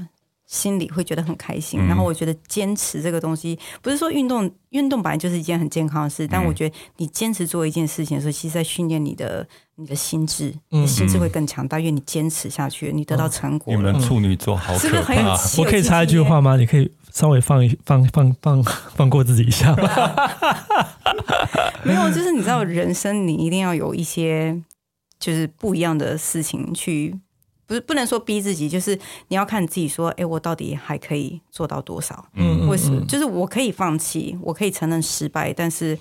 [0.51, 13.73] 心里会觉得很开心，然后我觉得坚持这个东西，不是说运动运动本来就是一件很健康的事，但我觉得你坚持做一件事情的时候，其实在训练你的你的心智，你的心智会更强大，因为你坚持下去，你得到成果。
[13.73, 15.37] 你们处女座好可怕！
[15.57, 16.57] 我可以插一句话吗？
[16.57, 18.61] 你可以稍微放一放放放
[18.93, 19.89] 放过自己一下吗？
[21.83, 24.61] 没有，就是你知道，人生你一定要有一些
[25.17, 27.17] 就是不一样的事情去。
[27.71, 28.93] 不是不能说逼自己，就是
[29.29, 32.25] 你要看自己说，哎，我到底还可以做到多少？
[32.33, 33.01] 嗯，为什么？
[33.05, 35.97] 就是我可以放弃，我可以承认失败，但是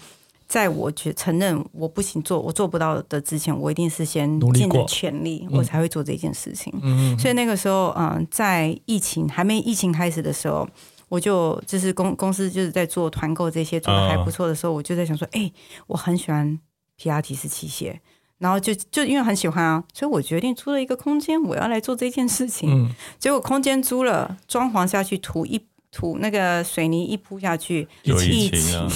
[0.48, 6.74] 在我觉承认我不行做，我做不到的之前，我一定是先尽着全力，我才会做这件事情。
[6.82, 10.68] 嗯，所以那个时候，嗯，在疫情还没疫情开始的时候，
[11.08, 15.52] 我就就是公公司就是在做团购这些做的还不错的时候，我就在想说，哎，
[15.86, 16.58] 我很喜欢
[16.96, 18.00] 皮拉提斯器械。
[18.40, 22.70] 然后就就因为很喜欢啊，所以我决定租了一个空间，我要来做这件事情。
[22.70, 22.88] 嗯、
[23.20, 25.60] 结果空间租了，装潢下去，土一
[25.92, 28.88] 土那个水泥一铺下去，有疫情啊，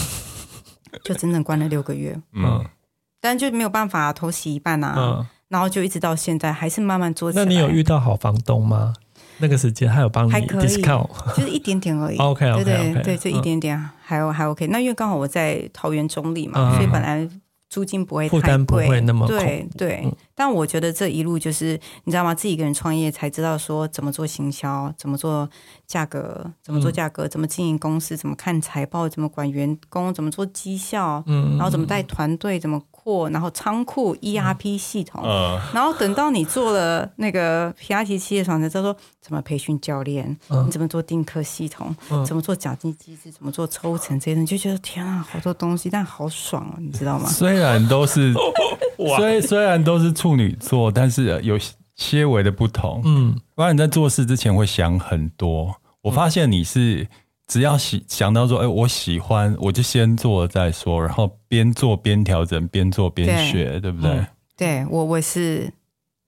[1.04, 2.18] 就整整关了六个月。
[2.32, 2.64] 嗯，
[3.20, 7.44] 但就没有办法头洗一半啊，嗯、然后就一直到现在还是慢慢做起来。
[7.44, 8.94] 那你有遇到好房东吗？
[9.36, 12.16] 那个时间还有帮你 discount，就是一点点而已。
[12.16, 14.66] OK OK 对对对，就一点点还有还 OK。
[14.68, 17.28] 那因为刚好我在桃园中立嘛，嗯、所以本来。
[17.74, 22.32] 租金不会太贵，负担不会那么对对，嗯、但我觉得这一路就是你知道吗？
[22.32, 25.50] 自己一个人创业才知道说怎么做行销，怎么做
[25.84, 32.80] 价格，怎么做价格，嗯、怎么经营公司，怎么看财报，怎么管员工，怎么做绩效，嗯，然后怎么带团队，怎么。
[33.04, 47.28] 货，然后仓库 ERP 系统，嗯、然后等到你做了那个皮亚提企业床才知道说怎么培训教练，嗯、你怎么做订课系统，嗯、怎么做奖金机制，怎么做抽成这些，你就觉得天啊，好多东西，但好爽啊，你知道吗？
[47.28, 48.32] 虽然都是，
[49.18, 51.58] 虽虽然都是处女座，但是有
[51.96, 53.02] 些微的不同。
[53.04, 55.76] 嗯，不然你在做事之前会想很多。
[56.02, 57.06] 我发现你是。
[57.46, 64.10] 只要喜想到说，哎，我喜欢，我就先做再说，然后边做边调整，边做边学，对，对不对？
[64.10, 64.26] 嗯、
[64.56, 65.70] 对我，我是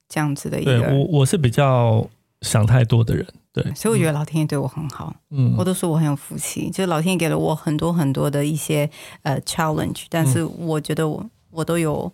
[0.09, 0.83] 这样子的一个人。
[0.83, 2.07] 对我，我是比较
[2.43, 3.27] 想太多的人。
[3.53, 5.17] 对，所以我觉得老天爷对我很好。
[5.31, 8.89] 嗯，我都说我很有福气，就是老天爷给了我很多很多的一些
[9.23, 12.13] 呃 challenge，但是我觉得我我都有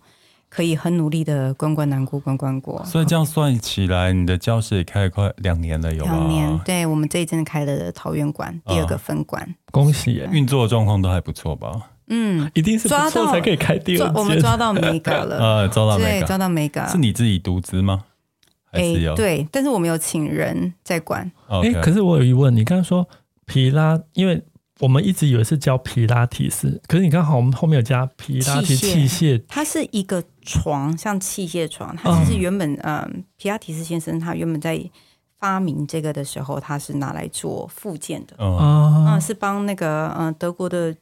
[0.53, 2.79] 可以很努力的关关难过关关过。
[2.85, 6.13] 所以这样算起来，你的教室也开了快两年了，有吗？
[6.13, 10.21] 两年，对，我们这一阵开了桃园馆第二个分馆，哦、恭喜！
[10.31, 11.71] 运作状况都还不错吧？
[12.09, 14.13] 嗯，一定是抓到才可以开第二间。
[14.13, 18.03] 我们抓到 Mega 了， 呃，抓到 Mega，抓到 Mega，是你自己独资吗？
[18.71, 19.15] 还是有？
[19.15, 21.31] 对，但是我们有请人在管。
[21.47, 23.09] 哎、okay 欸，可是我有疑问，你刚刚说
[23.47, 24.43] 皮拉，因为。
[24.79, 31.95] 我们一直以为是教皮拉提斯，可是你刚好我们后面有加皮拉提器械，它是一个床，像器械床。
[31.95, 34.79] 它其实原本，嗯、呃，皮亚提斯先生他原本在
[35.39, 40.95] 发明这个的时候，他是拿来做附件的，嗯、呃，是帮那个嗯、呃、德国的。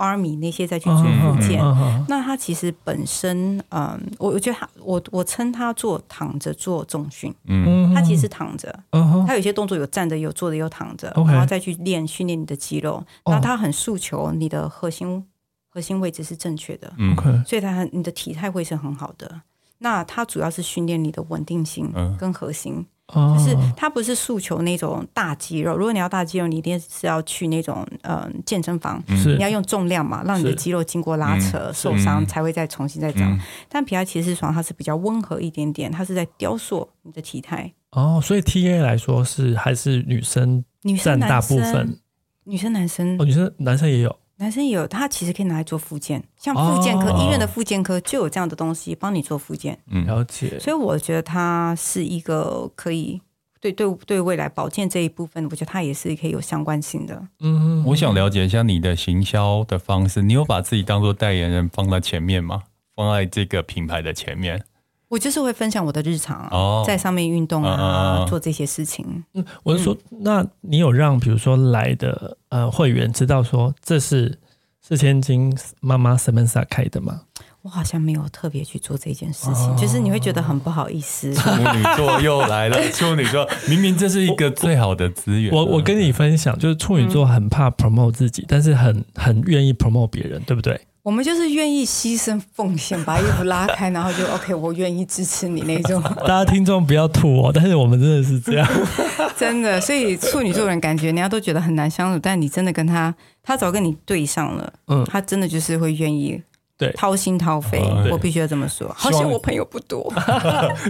[0.00, 1.62] Army 那些再去做附件，
[2.08, 15.22] 那他其实本身，嗯，我我觉得他，我我称他做躺着做重训，嗯，他其实躺着，嗯，他有些动作有站着，有坐着，有躺着，嗯、然后再去练训练你的肌肉，那、嗯、他很诉求你的核心
[15.70, 19.40] 核心位置是正确的，嗯，所以它你的体态会是很好的。
[19.78, 22.74] 那它主要是训练你的稳定性跟核心。
[22.74, 29.34] 嗯就是它不是诉求那种大肌肉，如果你要大肌肉，你一定是要去那种呃健身房，是。
[29.34, 33.36] 你要用重量嘛，让你的肌肉经过拉扯受伤才会再重新再长。
[33.68, 37.72] 但皮拉提斯床它是比较温和一点点，它是在雕塑你的体态。
[37.90, 40.64] 哦，所以 T A 来说是还是女生
[41.02, 41.98] 占大部分，
[42.44, 43.16] 女生男生。
[43.18, 44.16] 哦，女生男生也有。
[44.40, 49.78] 男生也有，他其实可以拿来做复健，像复健科、哦、医院的复健科就有这样的东西帮你做复健。
[49.90, 50.58] 嗯，了解。
[50.58, 53.20] 所以我觉得它是一个可以
[53.60, 57.22] 对对对未来保健这一部分，我觉得它也是可以有相关性的。
[57.40, 62.62] 嗯，我想了解一下你的行销的方式，你有把自己当做代言人放在前面吗？
[62.96, 64.64] 放在这个品牌的前面？
[65.10, 69.04] 我就是会分享我的日常，哦、在上面运动啊，啊做这些事情。
[69.34, 74.38] 嗯，我是说，嗯、那你有让比如说来的呃会员知道说这是
[74.80, 77.22] 四千金妈妈 Samantha 开的吗？
[77.62, 81.34] 我好像没有特别去做这件事情，哦、就是你会觉得很不好意思。
[81.34, 85.52] 处女座又来了， 处女座明明这是一个最好的资源。
[85.52, 90.80] 我我跟你分享，就是处女座很怕 promote 自己，嗯、但是很很愿意 promote 别人，对不对？
[91.02, 96.02] 我们就是愿意牺牲奉献，把衣服拉开， 然后就 OK，我愿意支持你那种。
[96.26, 98.68] 大家听众不要吐哦，但是我们真的是这样，
[99.34, 99.80] 真的。
[99.80, 106.42] 所以处女座人感觉人家都觉得很难相处，但你真的跟他，他早跟你对上了，嗯，他真的就是会愿意
[106.76, 107.80] 对掏心掏肺。
[108.10, 110.12] 我必须要这么说，好像我朋友不多，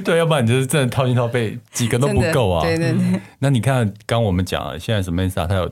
[0.04, 2.64] 对，要不然你就是真的掏心掏肺，几个都不够啊。
[2.64, 3.20] 对对对。
[3.38, 5.46] 那你看，刚我们讲了，现在什么意思啊？
[5.46, 5.70] 他有。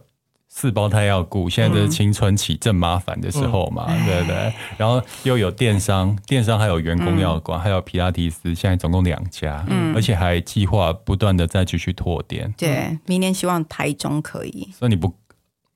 [0.48, 4.52] 四胞胎要顾，现在就是青春期正麻烦的时候嘛，嗯、对不对？
[4.76, 12.52] 然后又有电商，电商还有员工要管，嗯、还有皮拉提斯，现在总共两家，嗯，而且还计划不断的再继续拓店。
[12.56, 14.68] 对，明年希望台中可以。
[14.76, 15.14] 所以你不。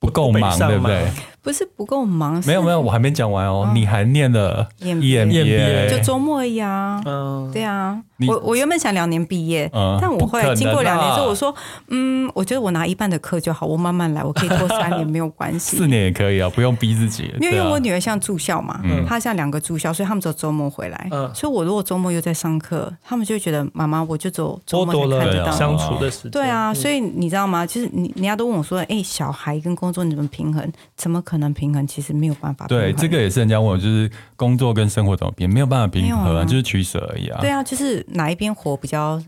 [0.03, 1.09] 不够忙，对不对？
[1.43, 3.71] 不是不够忙，没有没有，我还没讲完哦。
[3.75, 7.03] 你还念了 EMBA，就周末而已啊。
[7.05, 8.01] 嗯，对啊。
[8.29, 9.69] 我我原本想两年毕业，
[10.01, 11.53] 但我后来经过两年之后，我说，
[11.89, 17.25] 嗯，我觉得我拿一半的课就好，我慢慢来，我可以拖三年没有关系， 四年也可以啊，不用逼自己。
[17.41, 21.09] 因为因为我女儿像住校嘛，她像两个住校，所以他们只有周末回来。
[21.35, 26.31] 所以我如果周末又在上课，他们就觉得妈妈，我就走周末才看得到相处的时间。
[26.31, 27.67] 对啊，所以你知道吗？
[27.67, 30.73] 就是你人家都问我说，哎，小孩跟工作你怎么平衡？
[30.97, 31.87] 怎么可能平衡？
[31.87, 32.67] 其实没有办法。
[32.67, 35.53] 对，这个也是人家问我，就是工作跟生活怎么平？
[35.53, 37.41] 没有办法平衡，啊，就是取舍而已啊。
[37.41, 39.23] 对啊，就是哪一边火比较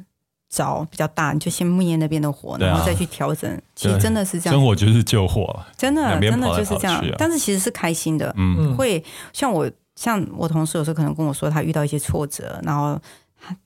[0.49, 3.51] 早比较大，你就先灭那边的火，然后再去调整。
[3.51, 7.05] 啊、其实真的是这样，生活就是救火，真的真的就是这样。
[7.19, 13.01] 但是其实是开心的，嗯，会像我像我同事有时候可能跟我说，他遇到一些挫折，然后。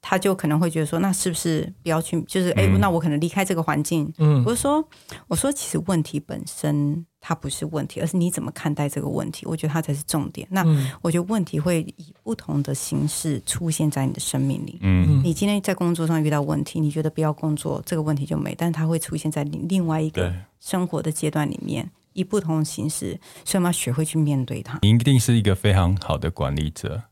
[0.03, 2.21] 他就可能会觉得说，那是不是不要去？
[2.23, 4.13] 就是哎，那我可能离开这个环境。
[4.19, 4.85] 嗯，我说，
[5.29, 9.45] 我说，其实问题本身它不是问题，而是你怎么看待这个问题。
[9.47, 10.47] 我觉得它才是重点。
[10.51, 10.65] 那
[11.03, 14.79] 我觉得问题会以不同的形式出现在你的生命里。
[14.83, 24.79] 嗯，你今天在工作上遇到问题，你觉得不要工作，这个问题就没，但是它会出现在你另外一个生活的阶段里面，以不同的形式，所以我们要学会去面对它。
[24.83, 27.03] 你一定是一个非常好的管理者，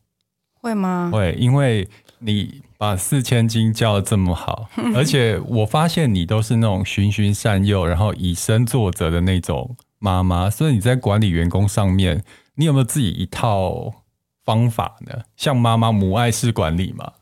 [0.61, 1.11] 会吗？
[1.13, 1.89] 会，因为。
[2.19, 13.93] 你把四千金教得这么好，而且我发现你都是那种循循善诱，然后以身作则的那种妈妈，所以你在管理员工上面，你有没有自己一套
[14.45, 15.23] 方法呢？
[15.37, 17.13] 像妈妈母爱式管理嘛？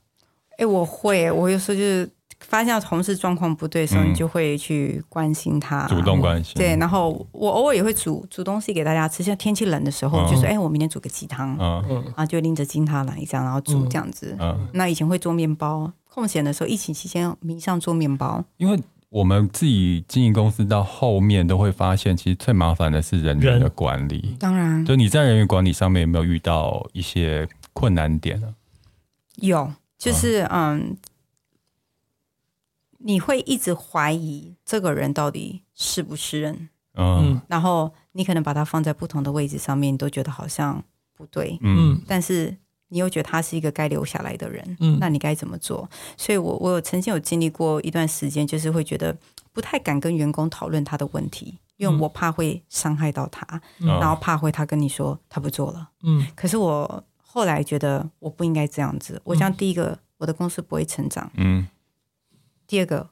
[0.53, 2.11] 哎、欸，我会，我有时候就是。
[2.41, 6.53] 发现同事状况不对的时候，你就会去关心他，主动关心。
[6.57, 14.37] 对，然后我偶尔也会煮煮东西给大家吃，像天气冷的时候，就说：“哎，我明天煮个鸡汤。”嗯，啊，就拎着金汤来这样，然后煮这样子。
[14.39, 18.45] 嗯，那以前会做面包，空闲的时候，疫情期间迷上做面包。
[18.59, 18.79] 因为
[19.14, 24.35] 我们自己经营公司到后面都会发现，其实最麻烦的是人员的管理。
[24.40, 28.55] 当然，就你在人员管理上面有没有遇到一些困难点呢？
[29.37, 30.79] 有，就是嗯。
[30.79, 30.98] 嗯
[33.06, 40.83] 你会一直怀疑这个人到底是不是人，嗯，然后你可能把他放在不同的位置上面，你都觉得好像
[41.15, 42.56] 不对，嗯，但是
[42.89, 45.89] 你又觉得他是一个该留下来的人，嗯，那你该怎么做？
[46.17, 49.17] 所以我我有曾经有经历过一段时间，就是会觉得
[49.53, 61.67] 不太敢跟员工讨论他的问题，因为我怕会伤害到他，嗯，然后怕会他跟你说他不做了，嗯，可是我后来觉得我不应该这样子，我想第一个我的公司不会成长，嗯。
[62.67, 63.11] 第二个，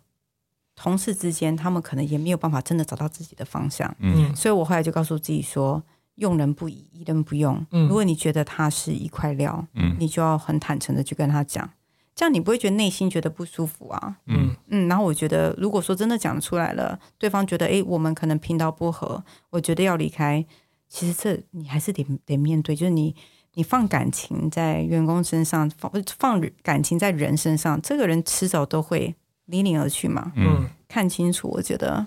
[0.75, 3.95] 同事之间，他们可能也没有办法真的找到自己的方向。
[3.99, 5.81] 嗯，所以我后来就告诉自己说：
[6.17, 7.65] 用人不疑，疑人不用。
[7.71, 11.69] 嗯，如果你觉得他是一块料，嗯，你就要很坦诚的去跟他讲，
[12.15, 14.17] 这样你不会觉得内心觉得不舒服啊。
[14.27, 20.45] 嗯嗯，然后我觉得，如果说真的讲出来了，对方觉得哎，我们可能频道不合，我觉得要离开，
[20.89, 23.15] 其实这你还是得得面对，就是你
[23.55, 29.15] 你放感情在员工身上，放放感情在人身上，这个人迟早都会。
[29.47, 30.33] 离你而去嘛？
[30.37, 32.07] 嗯，看清楚，我觉得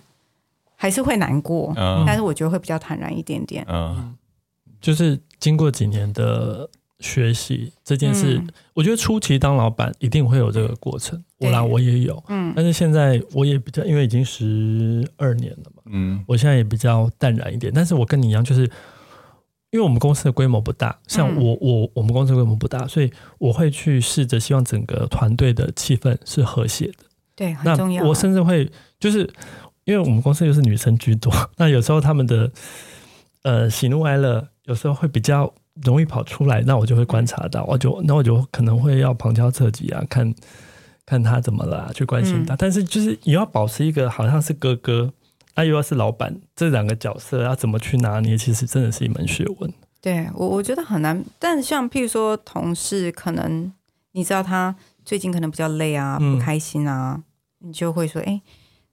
[0.75, 3.65] 还是会难过，嗯，但是我觉得会比较坦然一点点。
[3.67, 4.15] 嗯，
[4.81, 6.69] 就是经过几年的
[6.99, 11.21] 学习，这件事，嗯，我觉得初期当老板一定会有这个过程。
[11.39, 17.71] 我啦，我也有，嗯，但是现在我也比较，因为已经十二年了嘛，嗯，我现在也比较淡然一点。
[17.73, 18.61] 但是我跟你一样，就是
[19.71, 26.93] 因为我们公司的规模不大，像我，嗯，我我们公司规模不大，所以我会去试着希望整个团队的气氛是和谐的。
[27.35, 28.05] 对，很重要。
[28.07, 29.29] 我甚至会就是，
[29.85, 32.51] 因为我们公司又是女生居多， 那有时候他们的
[33.43, 35.51] 呃喜怒哀乐有时候会比较
[35.83, 40.33] 容易跑出来，那我就会观察到，我就那我就可能会要旁敲侧击啊，看
[41.05, 42.53] 看他怎么了，啊，去关心他。
[42.55, 45.13] 嗯、但是就是你要保持一个好像是哥哥，
[45.55, 49.71] 那又要是老板，这两个角色要怎么去拿捏，其实真的是一门学问。
[50.01, 53.71] 对我我觉得很难，但像譬如说同事，可能
[54.11, 54.75] 你知道他。
[55.05, 57.13] 最近可能比较累啊，不开心啊，
[57.61, 58.41] 嗯、你就会说：“哎，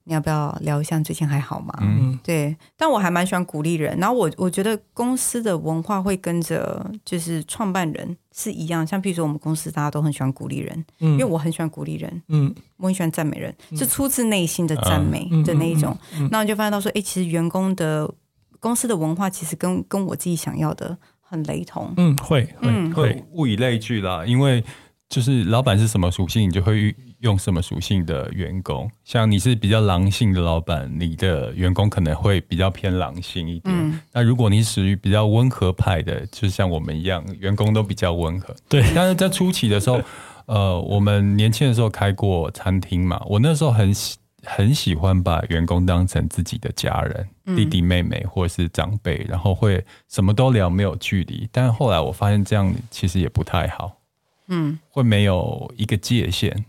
[0.05, 0.99] 你要不要聊一下？
[0.99, 2.55] 最近还好吗？”嗯，对。
[2.77, 3.97] 但我还蛮喜欢鼓励人。
[3.97, 8.85] 然后我我觉得公司的文化会跟着就是创办人是一样。
[8.85, 15.97] 像比如说我们公司大家都很喜欢鼓励人，嗯、因为我很喜欢鼓励人，嗯，我很喜欢赞美人，是出自内心的赞美的那一种。
[16.31, 18.11] 那我就发现到说：“哎，其实员工的
[18.59, 24.63] 公司的文化其实跟跟我自己想要的很雷同。”嗯，会会、嗯、会物以类聚啦，因为。
[25.09, 28.89] 就是老板是什么属性，你就会用什么属性的员工。
[29.03, 33.73] 像你是比较狼性的老板，你的员工可能会比较偏狼性一点。
[33.75, 38.53] 嗯、那如果你属于比较温和派的，就像我们一样，员工都比较温和。
[38.69, 38.83] 对。
[38.93, 40.01] 但是在初期的时候，
[40.45, 51.47] 呃，我们年轻的时候开过餐厅嘛，我那时候很喜很喜欢把员工当成自己的家人，嗯、弟弟妹妹或者是长辈，然后会什么都聊，没有距离。
[51.53, 53.93] 但后来我发现这样其实也不太好。
[54.49, 56.65] 嗯，会没有一个界限。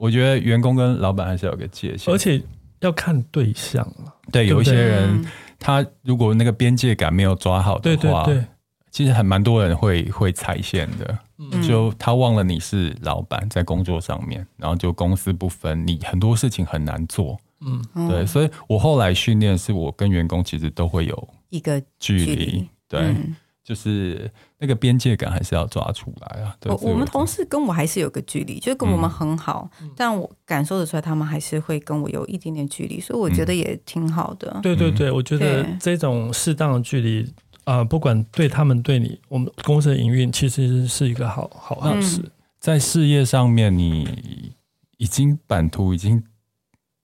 [0.00, 2.42] 我觉得员工跟老板还是有个界限，而且
[2.80, 4.14] 要看对象了。
[4.32, 5.22] 对，有一些人
[5.58, 8.44] 他如果那个边界感没有抓好的话，对对对，
[8.90, 11.18] 其实还蛮多人会会踩线的。
[11.36, 17.38] 嗯，就他忘了你是老板，在工作上面，然后就公私不分，你很多事情很难做。
[17.60, 22.66] 嗯，对，所以我后来训练是我跟员工其实都会有一个距离。
[22.88, 23.00] 对。
[23.00, 23.36] 嗯
[23.70, 26.56] 就是那个边界感还是要抓出来啊！
[26.58, 34.58] 对，我我们同事跟我还是有个距离，就是跟我们很好，嗯、但我感受得出来，他们还是会跟我有一点点距离，所以我觉得也挺好的。
[34.60, 37.22] 对对对，我觉得这种适当的距离
[37.62, 42.20] 啊、呃，不管对他们对你，我们公司的营运其实是一个好好好事。
[42.22, 44.52] 嗯、在事业上面，你
[44.96, 46.24] 已经版图已经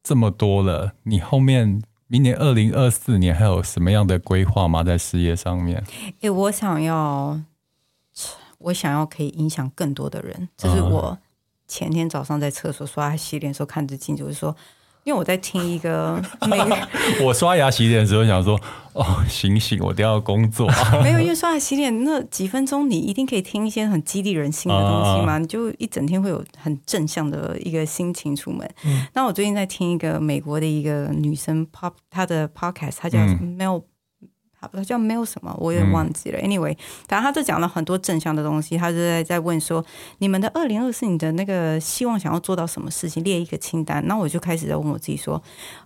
[0.03, 1.81] 这么多了，你后面。
[2.09, 4.85] 明年二零二四年还有什么样的规划吗？
[4.85, 5.85] 在事业上面？
[6.21, 7.41] 诶，我想要，
[8.59, 10.49] 我想要可以影响更多的人。
[10.57, 11.19] 这是我
[11.67, 14.57] 前天早上在厕所刷牙洗脸的时候看着镜子，我就说。
[15.07, 16.59] 因为我在听一个 美，
[17.23, 18.61] 我刷牙洗脸的时候想说，
[18.93, 20.69] 哦，醒醒，我都要工作。
[21.01, 28.69] 没有，因为刷牙洗脸那几分钟，你一定可以听一些很激励人心的东西嘛，你就一整天会有很正向的一个心情出门。
[28.85, 33.85] 嗯、那我最近在听一个美国的一个女生 pop，她的 podcast，她叫 Mel。
[34.61, 36.39] 他叫没有什么，我也忘记了。
[36.41, 36.77] Anyway，
[37.09, 38.77] 反正他就讲了很多正向的东西。
[38.77, 39.85] 他就在在问说
[40.19, 43.23] ：“你们的二零二四，你的那个希望想要做到什么事情？
[43.23, 45.43] 列一个清单。”那我就开始在问我自己说：“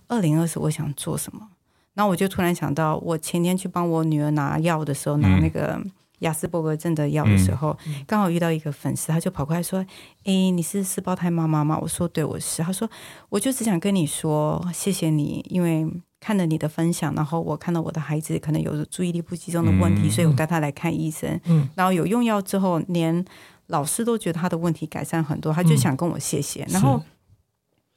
[0.07, 1.49] 二零二四我想做什么？”
[1.95, 5.79] 那我就突然想到，我前天去帮我女儿拿药的时候，拿那个
[6.19, 9.85] 雅斯伯格症的药的时候，刚好遇到一个粉丝，他就跑过来说
[10.23, 12.89] ：“诶，你是四胞胎妈妈吗？”我说：“对，我是。”他说
[13.29, 15.85] ：“我就只想跟你说，谢谢你，因为。”
[16.21, 21.37] 看了你的分享，然后我看到我的孩子可能有注意力不集中的问题，嗯、所以我带他来看医生。
[21.45, 23.25] 嗯，然后有用药之后，连
[23.65, 26.63] 老师都觉得他的问题改善很多，他就想跟我谢谢。
[26.65, 27.01] 嗯、然后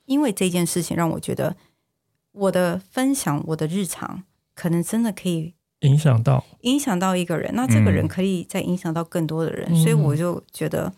[0.06, 1.54] 因为这件事情让我觉得
[2.32, 6.42] 我的分享，我的日常可能真的可以影响到。
[6.62, 10.90] 影响到一个人，那这个人可以再影响到更多的人，嗯、所以我就觉得，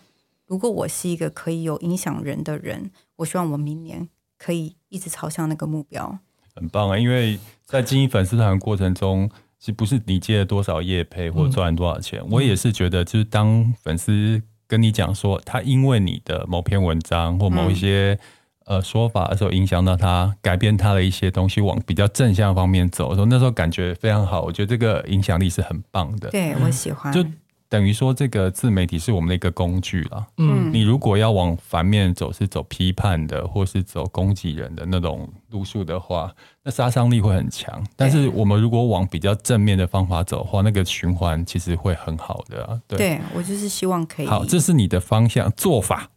[0.46, 4.08] 如果我是一个可以有影响人的人，我希望我明年
[4.38, 6.20] 可以一直朝向那个目标。
[6.56, 6.98] 很棒啊！
[6.98, 18.18] 因为在经营粉丝团过程中，其实不是你借了多少业配或赚了多少钱，嗯、我也是觉得，就是当粉丝跟你讲说，他因为你的某篇文章或某一些、
[18.64, 24.42] 嗯、呃说法的时候，影响到他改变他的一些东西，往比较正向方面走的时候，那时候感觉非常好。
[24.42, 26.30] 我觉得这个影响力是很棒的。
[26.30, 27.12] 对，我喜欢。
[27.12, 27.24] 就
[27.68, 30.24] 等于说，这个自媒体是我们的一个工具了。
[30.36, 37.84] 嗯，你如果要往反面走，是走批判的，或是走攻击人的那种路数的话，那杀伤力会很强。
[37.96, 42.80] 但是我们如果往比较正面的方法走的话，那个循环其实会很好的啊。
[42.86, 44.26] 对，对我就是希望可以。
[44.26, 46.10] 好，这是你的方向做法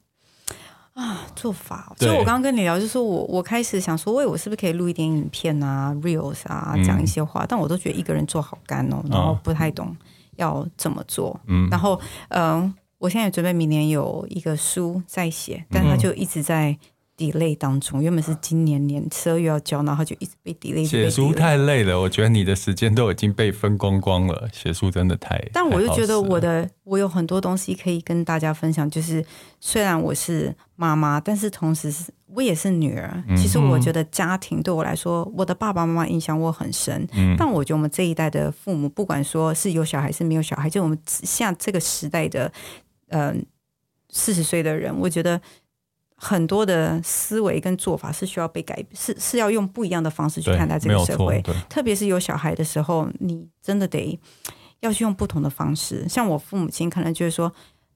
[0.93, 1.91] 啊，做法。
[1.97, 7.43] 所以我刚刚跟你聊，就是我我开始想说，喂，我是不是可以录一点影片啊，reels 啊，讲一些话？
[7.43, 9.87] 嗯、但我都觉得一个人做好干哦，然后不太懂。
[9.87, 9.97] 嗯
[10.39, 11.39] 要怎么做？
[11.47, 16.77] 嗯，然后，嗯、呃，我现在也准备明年有一个书在写，但他就一直在
[17.17, 18.01] delay 当中。
[18.01, 20.85] 原本是今年年十二月要交，然后就一直被 delay。
[20.85, 24.49] 写书太累了，我觉得你的时间都已经被分光光了。
[24.51, 25.39] 写书真的太……
[25.53, 28.89] 但我就觉得我的我有很多东西可以跟大家分享。
[28.89, 29.23] 就是
[29.59, 32.11] 虽然我是妈妈，但是同时是。
[32.31, 37.07] 我也是女儿，其实我觉得家庭对我来说，我的爸爸妈妈影响我很深。
[37.13, 42.51] 嗯，但我觉得我们这一代的父母，不管说是有小孩是没有小孩，就我们像这个时代的，
[43.07, 43.33] 呃，
[44.09, 45.41] 四十岁的人，我觉得
[46.15, 51.43] 很多的思维跟做法是需要被改，是是要用不一样的方式去看待这个社会。
[51.67, 54.19] 特别是有小孩的时候，你真的得
[54.81, 56.07] 要去用不同的方式。
[56.07, 57.51] 像我父母亲可能就是说。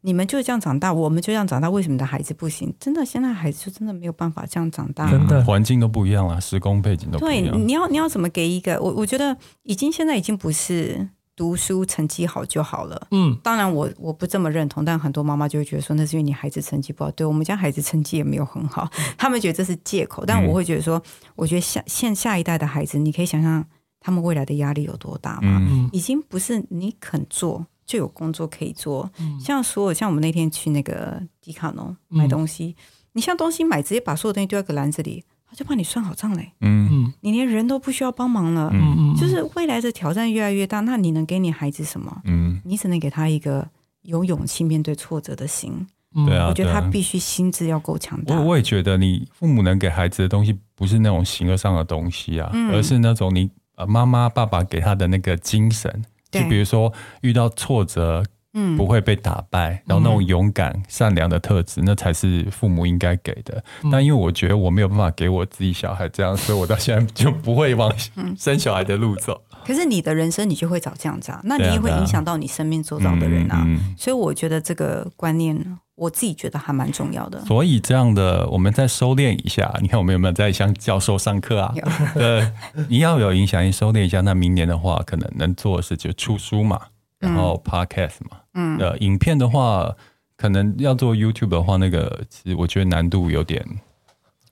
[0.05, 2.73] 你们就这样长大，我们就这样长大，为什么你的孩子不行？
[2.79, 5.09] 真的，现在孩子就真的没有办法这样长大。
[5.09, 7.51] 真的，环境都不一样了，时空背景都不一样。
[7.53, 8.79] 对，你要你要怎么给一个？
[8.81, 13.07] 我我觉得已经现在已经不是读书成绩好就好了。
[13.11, 17.09] 嗯，当然我我不这么认同，但很多妈妈就会觉得说，那是因为你孩子成绩不好。
[17.11, 20.25] 对，我们家孩子成绩也没有很好， 他们觉得这是借口。
[20.25, 21.01] 但我会觉得说，
[21.35, 23.65] 我觉得下现下一代的孩子，你可以想象
[24.01, 25.59] 他们未来的压力有多大吗？
[25.61, 27.65] 嗯，已经不是你肯做。
[27.85, 36.51] 就有工作可以做，像所有像我们那天去那个迪卡侬买东西，嗯、你像东西买，直接把所有东西丢在个篮子里，他就帮你算好账嘞。
[36.61, 38.69] 嗯，你连人都不需要帮忙了。
[38.73, 42.21] 嗯，就是未来的挑战越来越大，那你能给你孩子什么？
[42.25, 43.67] 嗯，你只能给他一个
[44.03, 45.85] 有勇气面对挫折的心。
[46.27, 48.39] 对啊，我觉得他必须心智要够强大。
[48.39, 56.05] 我我也觉得，你父母能给孩子的东西，不是那种形而上的东西啊，嗯、而是那种你呃妈妈爸爸给他的那个精神。
[56.41, 58.23] 就比如说遇到挫折，
[58.53, 63.63] 嗯，不会被打败，然后那种勇敢、善良的特质，那才是父母应该给的。
[63.91, 67.91] 但因为我觉得我没有办法给我自己小孩这样，所以我到现在就不会往
[68.37, 69.41] 生小孩的路走。
[69.65, 73.65] 可是你的人生，你就会找这样子啊，那你也会影响到你身边周遭的人啊。
[73.97, 75.57] 所以我觉得这个观念，
[75.95, 77.39] 我自己觉得还蛮重要的。
[77.45, 79.73] 所以这样的，我们再收敛一下。
[79.81, 81.73] 你看我们有没有在向教授上课啊？
[81.75, 81.83] 有
[82.19, 82.51] 对，
[82.89, 84.21] 你要有影响力，收敛一下。
[84.21, 86.79] 那明年的话，可能能做的事就出书嘛，
[87.19, 88.37] 然后 podcast 嘛。
[88.53, 88.77] 嗯。
[88.79, 89.95] 呃，影片的话，
[90.35, 93.65] 可能要做 YouTube 的话，那个其实我觉得难度有点。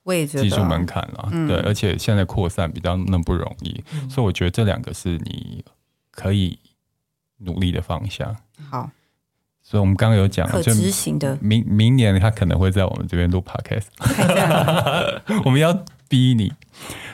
[0.04, 5.64] 我也觉得技术门槛了，嗯、对，而且现在扩散比较那么不容易，嗯、所以我觉得这两个是你
[6.10, 6.58] 可以
[7.38, 8.36] 努力的方向。
[8.68, 8.90] 好，
[9.72, 13.86] 所以我们刚刚有讲，可执行的，明明年他可能会在我们这边录 podcast，
[15.46, 15.72] 我们要
[16.10, 16.52] 逼你。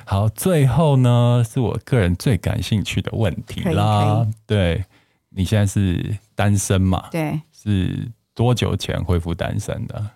[0.05, 4.85] 好，最后呢是我个人最感兴趣的问题啦，对，
[5.29, 7.05] 你现在是单身嘛？
[7.13, 10.11] 对，是多久前恢复单身的？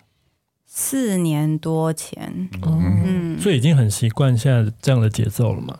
[0.65, 5.79] 四年多前，嗯，所以已经很习惯现在这样的节奏了嘛。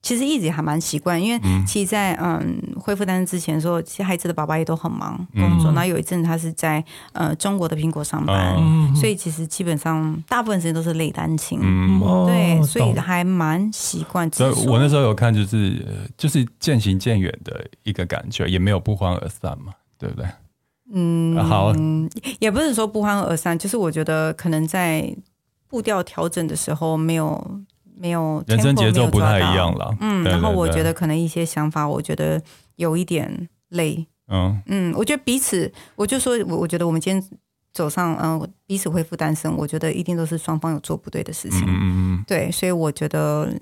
[0.00, 5.72] 其实一直也还蛮习惯，因为其实在嗯恢复单身之前的时候，其实孩子的爸爸也都很忙工作。
[5.72, 6.82] 那、嗯、有一阵他是在
[7.12, 11.58] 呃中国的苹果上班，嗯、所以其实基本上大部分时间都是累单亲。
[11.62, 14.30] 嗯、对，所以还蛮习惯。
[14.32, 15.84] 所以我那时候有看，就是
[16.16, 20.26] 就是渐行渐远的一个感觉，也没有不欢而散嘛，对不对？
[20.90, 21.74] 嗯，好，
[22.38, 25.14] 也不是说不欢而散，就是我觉得可能在
[25.68, 27.60] 步调调整的时候没有
[27.98, 29.96] 没有人生节奏不太一样了。
[30.00, 32.40] 嗯，然后我觉得可能一些想法，我觉得
[32.76, 34.06] 有一点累。
[34.28, 37.30] 嗯嗯，我觉得彼此，我就说我我觉得我们今天
[37.72, 41.64] 走上嗯彼此恢复单身，我觉得一定都是双方有做不对的事情。
[41.66, 43.52] 嗯嗯，对，所以我觉得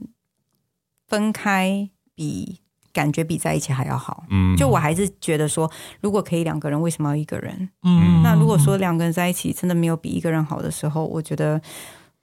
[1.07, 2.61] 分开比。
[2.97, 4.25] 感觉比在一起还要好。
[4.31, 5.71] 嗯，就我还是觉得说，
[6.01, 7.69] 如果可以两个人，为什么要一个人？
[7.83, 11.61] 嗯，那如果说两个人在一起真的没有比一个人好的时候，我觉得，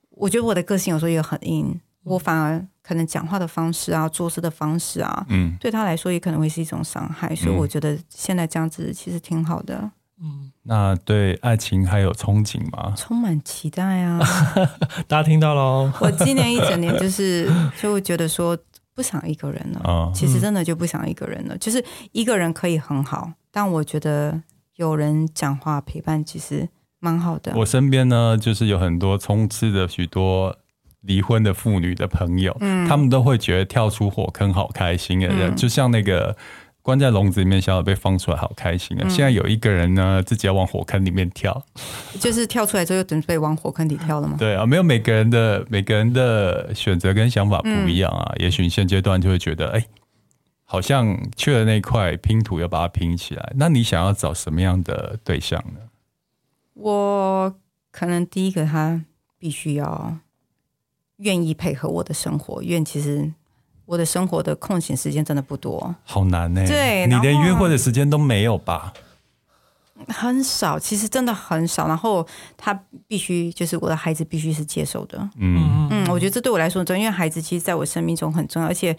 [0.10, 7.34] 我觉得我的个性有时候也很硬，我反而可能讲话的方式啊，做事的方式啊，嗯，对他来说也可能会是一种伤害。
[7.36, 9.92] 所以我觉得现在这样子其实挺好的。
[10.22, 12.94] 嗯，那对爱情还有憧憬吗？
[12.98, 14.20] 充满期待啊！
[15.08, 15.92] 大家听到喽。
[16.00, 17.52] 我今年一整年就是
[17.82, 18.58] 就会觉得说
[18.94, 19.82] 不想一个人了。
[19.84, 21.58] 哦，其实真的就不想一个人了。
[21.58, 24.42] 就是一个人可以很好，但我觉得
[24.76, 27.52] 有人讲话陪伴其实蛮好的。
[27.56, 30.56] 我身边呢，就是有很多充斥着许多
[31.04, 36.36] 离婚的妇女的朋友，嗯，他们都会觉得跳出火坑好开心的人，嗯，就像那个。
[36.86, 39.04] 关在笼子里面，小小被放出来，好开心啊！
[39.06, 41.66] 嗯、现在有一个人呢，自己要往火坑里面跳，
[42.20, 44.36] 就是跳出来之后又准备往火坑里跳了吗？
[44.38, 48.30] 对啊，没有每个人的每个人的选择跟想法不一样啊。
[48.36, 49.88] 嗯、也许你现阶段就会觉得，哎、欸，
[50.66, 53.54] 好像缺了那块拼图，要把它拼起来。
[53.56, 55.80] 那你想要找什么样的对象呢？
[56.74, 57.56] 我
[57.94, 59.02] 可能第一个，他
[59.40, 60.18] 必须要
[61.24, 63.34] 愿意配合我的生活，因为其实。
[63.86, 66.68] 我的生活的空闲时间真的不多，好难呢、欸。
[66.68, 68.94] 对，你连约会的时间都没有吧？
[70.08, 71.86] 很少，其实真的很少。
[71.86, 72.74] 然后他
[73.10, 75.30] 必须，就是我的孩子必须是接受的。
[75.36, 78.96] 嗯嗯，我觉得这对我来说重要，因为孩子其实在我生命中很重要，而且。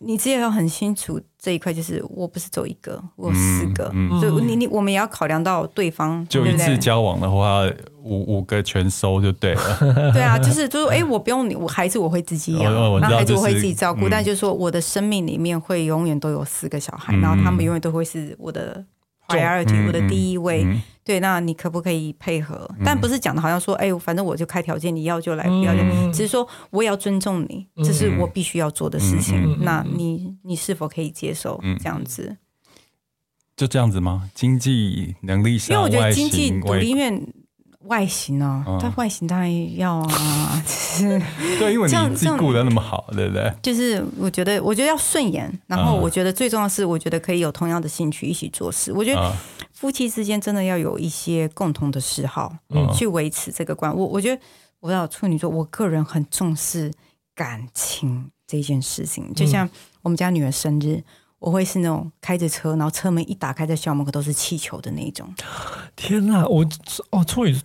[0.00, 3.90] 你自己要很清楚这一块，就是我不是走一个，我有四个，
[4.20, 6.26] 所以、你你我们也要考量到对方。
[6.28, 7.62] 就一次交往的话，
[8.02, 9.78] 五五个全收就对了。
[10.12, 18.84] 对啊，就是 就是，哎、欸，我不用你，我孩子我会自己养，然后孩子我会自己照顾，但就是说，我的生命里面会永远都有四个小孩，嗯、然后他们永远都会是我的
[19.28, 20.64] priority，、嗯、我的第一位。
[20.64, 22.70] 嗯对，那你可不可以配合？
[22.84, 25.80] 但不是讲的好像说，哎，反正我就开条件，你要就来，不要就。
[26.12, 29.56] 只是说，我也要尊重你，这是我必须要做的事情。
[29.62, 32.36] 那你你是否可以接受这样子？
[33.56, 34.28] 就这样子吗？
[34.34, 37.22] 经济能力上，因为我觉得经济独立，因为
[37.88, 41.22] 外形呢，但外形当然要啊， 就是
[41.58, 43.52] 对，因为你自己顾得那么好，对不对？
[43.60, 48.92] 就是我觉得，我觉得要顺眼，然后我觉得最重要的是，我觉得可以有同样的兴趣一起做事。
[48.92, 49.32] 我觉得。
[49.72, 53.96] 夫妻之间真的要有一些共同的嗜好，嗯，去维持这个关系。
[53.96, 54.42] 我我觉得，
[54.80, 56.92] 我要处女座，我个人很重视
[57.32, 59.32] 感情这件事情。
[59.34, 59.70] 就像
[60.02, 61.00] 我们家女儿生日，
[61.38, 65.32] 我会是那种开着车，然后车门一打开，在校门口都是气球的那种。
[65.94, 66.66] 天哪，我
[67.10, 67.56] 哦，处女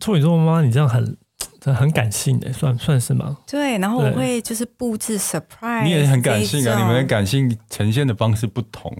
[0.00, 1.16] 处女座妈妈，你这样很。
[1.62, 3.36] 很感性的，算算是吗？
[3.46, 5.84] 对，然后我会就是布置 surprise。
[5.84, 8.90] 你也很感性啊，你们的感性呈现的方式不同，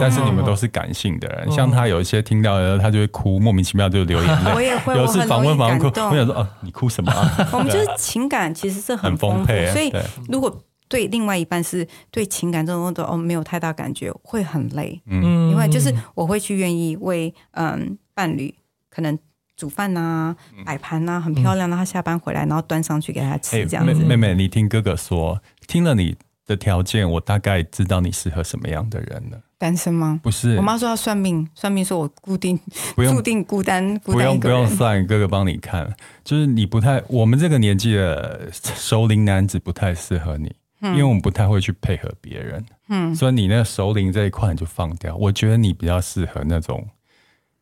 [0.00, 1.50] 但是你们都是感性的人。
[1.52, 4.50] 像他有一些听到的，他就会哭，莫名其妙就流眼泪。
[4.54, 7.12] 我也会，有时访问访问哭，我想说啊，你哭什么？
[7.54, 9.92] 我们就是情感其实是很丰沛，所以
[10.28, 15.00] 如果对另外一半是对情感这种都哦没有太大感觉，会很累。
[15.06, 18.52] 嗯，因为就是我会去愿意为嗯伴侣
[18.90, 19.16] 可能。
[19.58, 21.68] 煮饭呐、啊，摆盘呐，很漂亮。
[21.68, 23.92] 然后他下班回来，然后端上去给他吃，这样子。
[24.04, 29.40] 妹妹，你听哥哥说，听了你的条件，我大概知道你适合什么样的人了。
[29.58, 30.20] 单身吗？
[30.22, 32.56] 不是，我妈说要算命，算命说我固定，
[32.94, 35.92] 注定孤单，孤单不用不用算，哥哥帮你看。
[36.22, 42.64] 就是你不太，我们这个年纪的熟龄男子不太适合你，嗯、因为我们不太会去配合别人。
[42.88, 45.16] 嗯，所以你那个熟龄这一块你就放掉。
[45.16, 46.86] 我觉得你比较适合那种。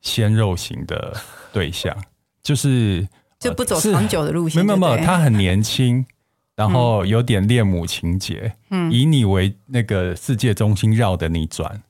[0.07, 1.13] 鲜肉型的
[1.53, 1.95] 对象，
[2.41, 3.07] 就是
[3.41, 4.65] 就不走长久的路线。
[4.65, 6.07] 没有没有，他很年轻，
[6.55, 11.83] 然后有点恋母情结，嗯，以你为那个世界中心绕的你转，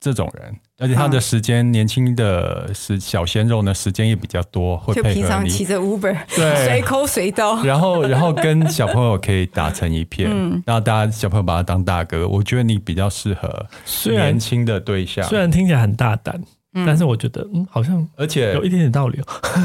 [0.00, 5.14] 这种人，而且他的时间年轻的时小鲜肉呢，时间也比较多，会配合你。
[5.14, 13.66] 就平常骑着 Uber， 对，随抠随到，然后然后跟小朋友可以打成一片，嗯，然后大家小朋友把他当大哥，我觉得你比较适合
[14.06, 16.42] 年轻的对象，虽然听起来很大胆。
[16.74, 19.20] 但是我觉得，嗯，好像而且有一点点道理，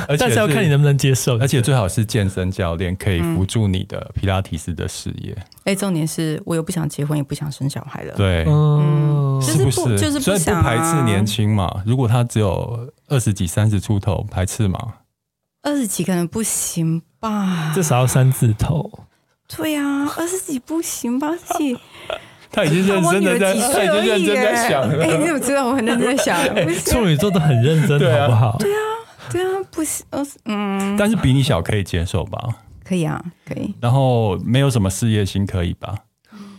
[0.07, 1.37] 而且 但是要看你能不能接受。
[1.39, 5.35] 而且最好是健身教练可以辅助你的皮拉提斯的事业。
[5.63, 8.13] 哎，重点是我又不想结婚，也不想生小孩了。
[8.15, 9.97] 对，嗯，是不是？
[9.97, 11.81] 就是不想排斥年轻嘛。
[11.85, 14.79] 如果他只有二十几、三十出头，排斥嘛？
[15.63, 17.71] 二十几可能不行吧？
[17.73, 18.89] 至少要三字头。
[19.47, 21.29] 对呀，二十几不行吧？
[21.29, 21.77] 二十几。
[22.51, 25.03] 他已经认真的在，他已经认真在想了。
[25.03, 26.37] 哎，你怎么知道我很认真在想？
[26.85, 28.55] 处女座都很认真，好不好？
[28.59, 28.79] 对啊，
[29.31, 30.05] 对啊，不行，
[30.45, 30.95] 嗯。
[30.97, 32.39] 但是比你小可以接受吧？
[32.83, 33.73] 可以啊，可以。
[33.81, 35.93] 然后没有什么事业心，可以吧？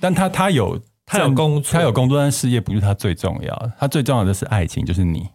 [0.01, 3.73] 但他他有他有工他有工作，但事业不是他最重要的。
[3.79, 5.27] 他最重要的是爱情，就是你。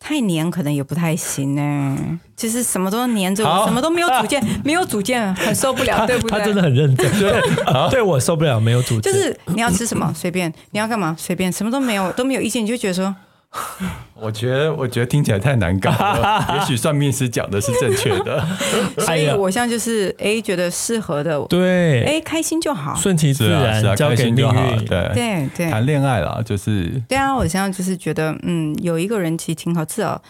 [0.00, 1.96] 太黏可能也不太行呢。
[2.34, 6.38] 就是什么都黏着我，什么都没有主见， 没有主见很受不了，对不对？
[6.38, 9.12] 他真的很认真， 对，对我受不了没有主见。
[9.12, 13.14] 就是你要吃什么随便，你要干嘛随便，什么都没有都没有意见，你就觉得说。
[14.14, 16.46] 我觉得，我觉得听起来太难搞了。
[16.54, 18.46] 也许算命师讲的是正确的，
[18.98, 27.34] 所以我现在就是哎，觉得适合的，对，哎，开心就好，顺其自然，交给命运，对对对，谈恋爱啦，就是对啊。
[27.34, 30.22] 我现在就是觉得，嗯，有一个人其实挺好，至少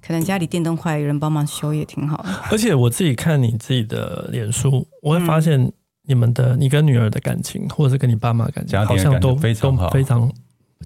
[0.00, 2.24] 可能家里电灯坏，有人帮忙修也挺好。
[2.50, 5.70] 而且我自己看你自己的脸书，我会发现
[6.06, 10.32] 你们的你跟女儿的感情，或者是跟你爸妈的感情，好像都非常好，非常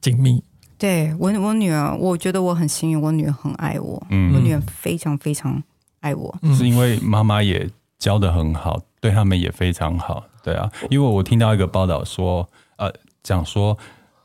[0.00, 0.42] 紧密。
[0.78, 5.62] 对我，我女儿，我觉得我很幸运，我女儿很爱我，嗯，我女儿非常非常
[6.00, 7.68] 爱我，是因为妈妈也
[7.98, 12.46] 教的很好，对他们也非常好，对啊，因为我听到一个报道说，
[12.76, 13.78] 呃，讲说，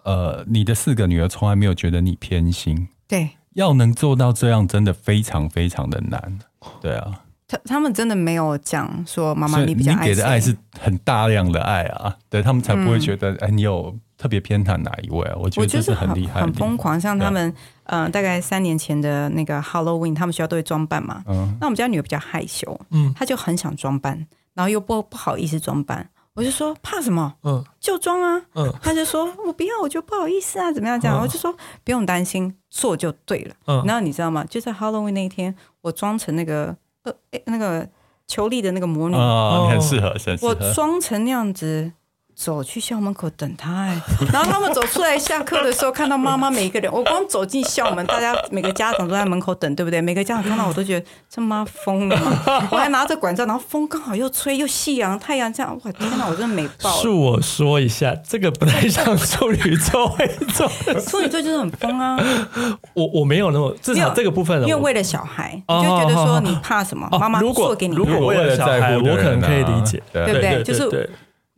[0.03, 6.39] 呃，你的四个女儿从来没有觉得你偏心，对，要能做到这样，真的非常非常的难，
[6.81, 13.97] 对啊，他他们真的没有讲说妈妈你比较爱，你给的爱是很大量的爱啊，对他们才不会觉得，哎、嗯，你有。
[14.21, 15.33] 特别偏袒哪一位啊？
[15.35, 17.01] 我觉得这是很厉害，很疯狂。
[17.01, 17.49] 像他们，
[17.85, 21.23] 嗯、呃，大概三年前的那个 Halloween，他们学校都会装扮嘛。
[21.27, 21.57] 嗯。
[21.59, 26.07] 那我们家女儿比较害羞，嗯，她就很想装扮，然后又不不好意思装扮。
[26.35, 27.33] 我就说怕什么？
[27.41, 28.39] 嗯，就装啊。
[28.53, 28.71] 嗯。
[28.79, 31.01] 她就说我不要，我就不好意思啊，怎么样？
[31.01, 31.51] 这样，嗯、我就说
[31.83, 33.55] 不用担心，做就对了。
[33.65, 33.83] 嗯。
[33.87, 34.45] 然后你知道吗？
[34.47, 37.11] 就在 Halloween 那一天，我装成那个呃，
[37.45, 37.89] 那个
[38.27, 40.49] 裘力的那个魔女啊，很适合，很适合。
[40.49, 41.93] 我装成那样子。
[42.35, 44.01] 走去校门口等他哎，
[44.33, 50.01] 然后他们走出来下课的时候，看到妈妈每一个人，我光走进校门，大家每个家长都在门口等，对不对？
[50.01, 57.03] 每个家长看到我都觉得这妈疯了嘛， 我还拿着管子，然后风刚好又吹又夕阳太阳这样，哇天哪，我真的美爆了。
[57.03, 60.67] 恕我说一下，这个不太像处女座会做，
[60.99, 62.17] 处女座就是很疯啊。
[62.95, 67.07] 我我没有那么至少这个部分，因为为了小孩，你就觉得说你怕什么？
[67.19, 67.95] 妈妈做给你。
[67.95, 70.63] 如果为了小孩，我可能可以理解，对不对？
[70.63, 71.09] 就是。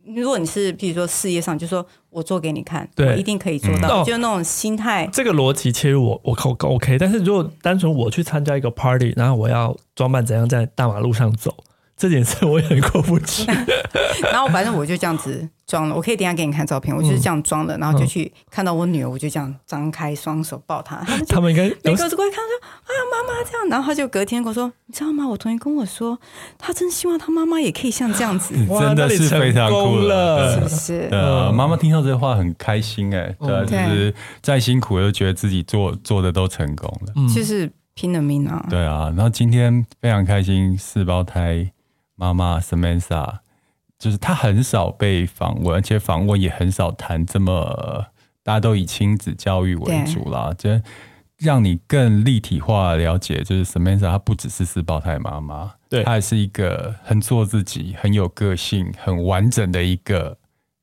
[0.06, 5.08] 如果你是，比如说事业上，就说我做给你看，对，我一定可以做到，嗯、就那种心态。
[5.12, 6.98] 这个逻辑切入我，我我 OK。
[6.98, 11.54] 但是如果单纯我去参加一个 party，然后我要装扮怎样在大马路上走。
[11.96, 13.46] 这件事我也很过不去，
[14.32, 20.96] 然后反正我就这样子装了，我可以等下给你看照片，我就是这样装的，然后就去看到我女儿，我就这样张开双手抱她，
[21.28, 25.26] 他们应该每个都过来看说，哎呀妈妈这样，然后他就隔天跟我说，你知道吗？
[25.28, 26.18] 我同学跟我说，
[26.58, 31.08] 他真希望他妈妈也可以像这样子， 真的是非常酷了，是不是？
[31.12, 41.70] 呃，妈妈听到这些话很开心哎，对，就是再辛苦又觉得自己做做的都成功了，就是拼了命啊，对啊，然后今天非常开心，四胞胎。
[42.16, 43.38] 妈妈 Samantha
[43.98, 48.06] 就是她很少被访问，而且访问也很少谈这么，
[48.42, 50.68] 大家都以亲子教育为主啦，就
[51.38, 60.36] 让你更立体化了解，就是 Samantha 她不只是四胞胎妈妈，对，她还是一个很做自己、很有个性、很完整的一个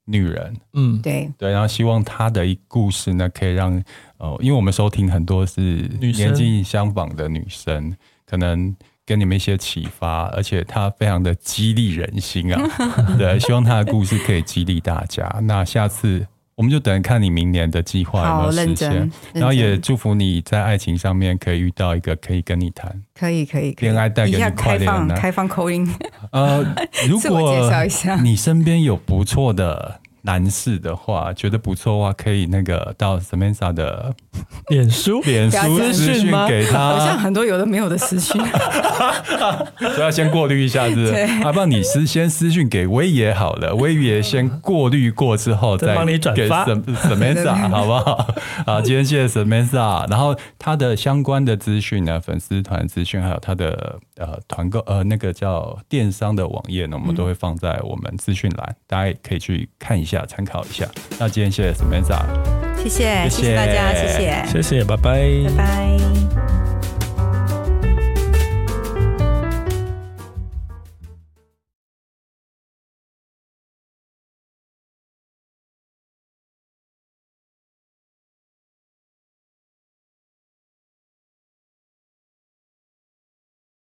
[0.05, 0.55] 女人。
[0.73, 3.83] 嗯，对对，然后希望她的一故事呢，可以让
[4.17, 8.75] 呃，因为我们收听很多是年纪相仿的女生，可能。
[9.05, 12.61] 给你们一些启发，而且他非常的激励人心啊！
[13.17, 15.27] 对，希望他的故事可以激励大家。
[15.43, 16.25] 那下次
[16.55, 25.87] 我们就等看你明年的计划有没有实现，然后也祝福你在爱情上面可以遇到一个可以跟你谈，可以可以恋爱带给你快乐的，开放口音。
[26.31, 26.63] 呃，
[27.07, 27.69] 如果
[28.21, 30.00] 你身边有不错的。
[30.23, 34.13] 男士的话，觉得不错的话，可以那个到 Samantha 的
[34.67, 38.41] 脸书、 脸书私讯给他，好像很多有的没有的私讯，
[39.79, 41.11] 所以要先过滤一下，是不是？
[41.11, 41.23] 对。
[41.43, 46.65] 啊，不然你私先私讯给威爷好了，威爷先过滤过之后再帮你转发。
[46.65, 48.27] Samantha， 好不好？
[48.65, 60.10] 好，今天谢谢 Samantha，然后他的相关的资讯呢，粉丝团资讯，还有他的呃团购呃那个叫电商的网页呢，我们都会放在我们资讯栏，大家也可以去看一下。
[60.11, 60.85] 下参考一下，
[61.17, 62.21] 那今天谢谢 Samantha，
[62.83, 64.43] 谢谢谢谢大家，谢谢。
[64.51, 66.30] 谢谢，拜拜，拜拜。